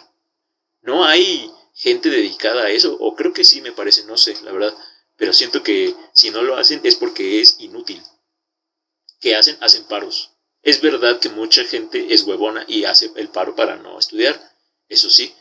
No 0.83 1.07
hay 1.07 1.51
gente 1.77 2.09
dedicada 2.09 2.65
a 2.65 2.71
eso, 2.71 2.97
o 2.99 3.15
creo 3.15 3.35
que 3.35 3.45
sí, 3.45 3.61
me 3.61 3.71
parece, 3.71 4.05
no 4.05 4.17
sé, 4.17 4.35
la 4.43 4.51
verdad. 4.51 4.75
Pero 5.17 5.33
siento 5.33 5.63
que 5.63 5.95
si 6.13 6.31
no 6.31 6.43
lo 6.43 6.57
hacen 6.57 6.81
es 6.83 6.97
porque 6.97 7.41
es 7.41 7.57
inútil 7.61 8.03
que 9.21 9.37
hacen, 9.37 9.57
hacen 9.61 9.85
paros. 9.85 10.33
Es 10.63 10.81
verdad 10.81 11.21
que 11.21 11.29
mucha 11.29 11.65
gente 11.65 12.13
es 12.13 12.23
huevona 12.23 12.65
y 12.67 12.85
hace 12.85 13.13
el 13.17 13.29
paro 13.29 13.55
para 13.55 13.77
no 13.77 13.99
estudiar, 13.99 14.41
eso 14.89 15.11
sí, 15.11 15.35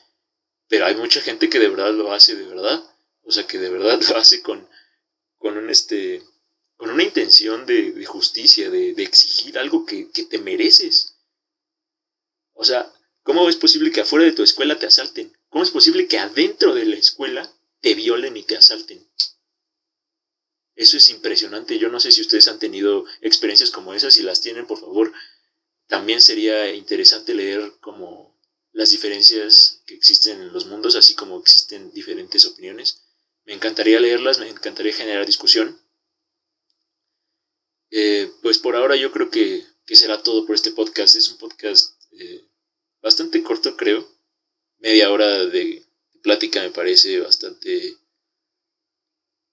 pero 0.67 0.85
hay 0.85 0.95
mucha 0.95 1.21
gente 1.21 1.49
que 1.49 1.59
de 1.59 1.69
verdad 1.69 1.93
lo 1.93 2.11
hace 2.13 2.35
de 2.35 2.45
verdad, 2.45 2.83
o 3.23 3.31
sea, 3.31 3.47
que 3.47 3.57
de 3.57 3.69
verdad 3.69 3.99
lo 4.09 4.17
hace 4.17 4.41
con, 4.41 4.69
con 5.37 5.57
un 5.57 5.69
este 5.69 6.21
con 6.77 6.89
una 6.89 7.03
intención 7.03 7.65
de, 7.65 8.05
justicia, 8.05 8.69
de, 8.69 8.89
exigir 8.97 9.57
algo 9.57 9.85
que, 9.85 10.11
que, 10.11 10.23
te 10.23 10.39
mereces. 10.39 11.15
O 12.51 12.65
sea, 12.65 12.91
¿cómo 13.23 13.47
es 13.47 13.55
posible 13.55 13.91
que 13.91 14.01
afuera 14.01 14.25
de 14.25 14.33
tu 14.33 14.43
escuela 14.43 14.77
te 14.77 14.85
asalten? 14.85 15.31
¿Cómo 15.55 15.63
es 15.63 15.71
posible 15.71 16.09
que 16.09 16.17
adentro 16.17 16.75
de 16.75 16.83
la 16.83 16.97
escuela 16.97 17.49
te 17.79 17.95
violen 17.95 18.35
y 18.35 18.43
te 18.43 18.57
asalten? 18.57 19.07
Eso 20.75 20.97
es 20.97 21.09
impresionante. 21.09 21.79
Yo 21.79 21.87
no 21.87 22.01
sé 22.01 22.11
si 22.11 22.19
ustedes 22.19 22.49
han 22.49 22.59
tenido 22.59 23.05
experiencias 23.21 23.71
como 23.71 23.93
esas. 23.93 24.15
Si 24.15 24.23
las 24.23 24.41
tienen, 24.41 24.67
por 24.67 24.81
favor, 24.81 25.13
también 25.87 26.19
sería 26.19 26.73
interesante 26.73 27.33
leer 27.33 27.71
como 27.79 28.37
las 28.73 28.89
diferencias 28.89 29.81
que 29.85 29.95
existen 29.95 30.41
en 30.41 30.51
los 30.51 30.65
mundos, 30.65 30.97
así 30.97 31.15
como 31.15 31.39
existen 31.39 31.89
diferentes 31.93 32.43
opiniones. 32.43 33.03
Me 33.45 33.53
encantaría 33.53 34.01
leerlas, 34.01 34.39
me 34.39 34.49
encantaría 34.49 34.91
generar 34.91 35.25
discusión. 35.25 35.79
Eh, 37.91 38.29
pues 38.41 38.57
por 38.57 38.75
ahora 38.75 38.97
yo 38.97 39.09
creo 39.13 39.29
que, 39.29 39.65
será 39.85 40.21
todo 40.21 40.45
por 40.45 40.55
este 40.55 40.71
podcast. 40.71 41.15
Es 41.15 41.29
un 41.29 41.37
podcast 41.37 41.93
eh, 42.11 42.43
bastante 43.01 43.41
corto, 43.41 43.77
creo. 43.77 44.14
Media 44.79 45.11
hora 45.11 45.45
de 45.45 45.83
plática 46.21 46.61
me 46.61 46.71
parece 46.71 47.19
bastante 47.19 47.97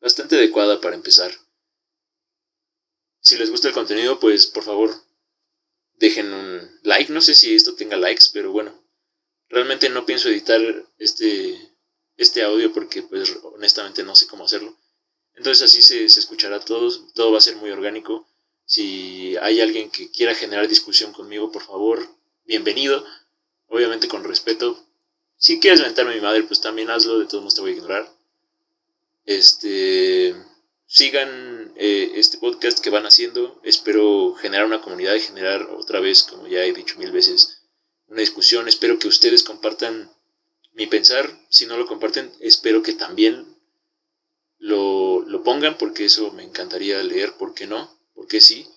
bastante 0.01 0.37
adecuada 0.37 0.81
para 0.81 0.97
empezar. 0.97 1.33
Si 3.21 3.37
les 3.39 3.51
gusta 3.51 3.69
el 3.69 3.75
contenido, 3.75 4.19
pues 4.19 4.47
por 4.47 4.65
favor 4.65 4.91
dejen 5.95 6.33
un 6.33 6.81
like. 6.83 7.13
No 7.13 7.21
sé 7.21 7.35
si 7.35 7.55
esto 7.55 7.75
tenga 7.77 7.97
likes, 7.97 8.27
pero 8.33 8.51
bueno, 8.51 8.85
realmente 9.49 9.89
no 9.89 10.05
pienso 10.05 10.29
editar 10.29 10.61
este, 10.99 11.73
este 12.17 12.43
audio 12.43 12.73
porque 12.73 13.03
pues 13.03 13.33
honestamente 13.43 14.03
no 14.03 14.17
sé 14.17 14.27
cómo 14.27 14.45
hacerlo. 14.45 14.77
Entonces 15.35 15.63
así 15.71 15.83
se, 15.83 16.09
se 16.09 16.21
escuchará 16.21 16.61
todo, 16.61 16.91
todo 17.15 17.33
va 17.33 17.39
a 17.39 17.43
ser 17.43 17.57
muy 17.57 17.71
orgánico. 17.71 18.29
Si 18.65 19.37
hay 19.37 19.61
alguien 19.61 19.91
que 19.91 20.11
quiera 20.11 20.35
generar 20.35 20.69
discusión 20.69 21.13
conmigo, 21.13 21.53
por 21.53 21.63
favor, 21.63 22.09
bienvenido. 22.45 23.05
Obviamente 23.69 24.09
con 24.09 24.25
respeto. 24.25 24.85
Si 25.43 25.59
quieres 25.59 25.81
mentarme 25.81 26.13
a 26.13 26.15
mi 26.15 26.21
madre, 26.21 26.45
pues 26.45 26.61
también 26.61 26.89
hazlo, 26.89 27.19
de 27.19 27.27
todos 27.27 27.43
modos 27.43 27.57
te 27.57 27.63
voy 27.63 27.73
a 27.73 27.75
ignorar. 27.75 28.09
Este, 29.25 30.37
sigan 30.87 31.73
eh, 31.75 32.13
este 32.15 32.39
podcast 32.39 32.79
que 32.79 32.91
van 32.91 33.07
haciendo. 33.07 33.61
Espero 33.65 34.35
generar 34.35 34.67
una 34.67 34.81
comunidad 34.81 35.19
generar 35.19 35.63
otra 35.63 35.99
vez, 35.99 36.23
como 36.23 36.47
ya 36.47 36.65
he 36.65 36.73
dicho 36.73 36.97
mil 36.97 37.11
veces, 37.11 37.65
una 38.07 38.21
discusión. 38.21 38.69
Espero 38.69 39.01
que 39.01 39.09
ustedes 39.09 39.43
compartan 39.43 40.13
mi 40.75 40.87
pensar. 40.87 41.29
Si 41.49 41.67
no 41.67 41.77
lo 41.77 41.89
comparten, 41.89 42.31
espero 42.39 42.85
que 42.85 42.93
también 42.93 43.59
lo, 44.59 45.25
lo 45.27 45.43
pongan 45.43 45.77
porque 45.77 46.05
eso 46.05 46.31
me 46.31 46.45
encantaría 46.45 47.03
leer. 47.03 47.33
¿Por 47.33 47.53
qué 47.53 47.67
no? 47.67 47.91
¿Por 48.15 48.29
qué 48.29 48.41
sí? 48.41 48.69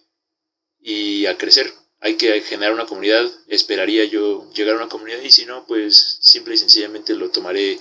Y 0.80 1.28
a 1.28 1.38
crecer. 1.38 1.72
Hay 2.06 2.18
que 2.18 2.40
generar 2.42 2.72
una 2.72 2.86
comunidad. 2.86 3.32
Esperaría 3.48 4.06
yo 4.06 4.48
llegar 4.52 4.76
a 4.76 4.78
una 4.78 4.90
comunidad 4.90 5.22
y 5.22 5.32
si 5.32 5.44
no, 5.48 5.66
pues 5.66 6.20
simple 6.22 6.54
y 6.54 6.58
sencillamente 6.60 7.16
lo 7.16 7.32
tomaré 7.32 7.80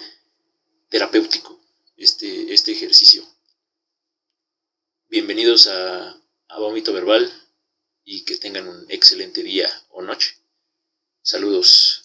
terapéutico 0.88 1.60
este, 1.98 2.54
este 2.54 2.72
ejercicio. 2.72 3.22
Bienvenidos 5.10 5.66
a, 5.66 6.18
a 6.48 6.58
Vómito 6.58 6.94
Verbal 6.94 7.30
y 8.02 8.24
que 8.24 8.38
tengan 8.38 8.66
un 8.66 8.86
excelente 8.88 9.42
día 9.42 9.68
o 9.90 10.00
noche. 10.00 10.38
Saludos. 11.20 12.03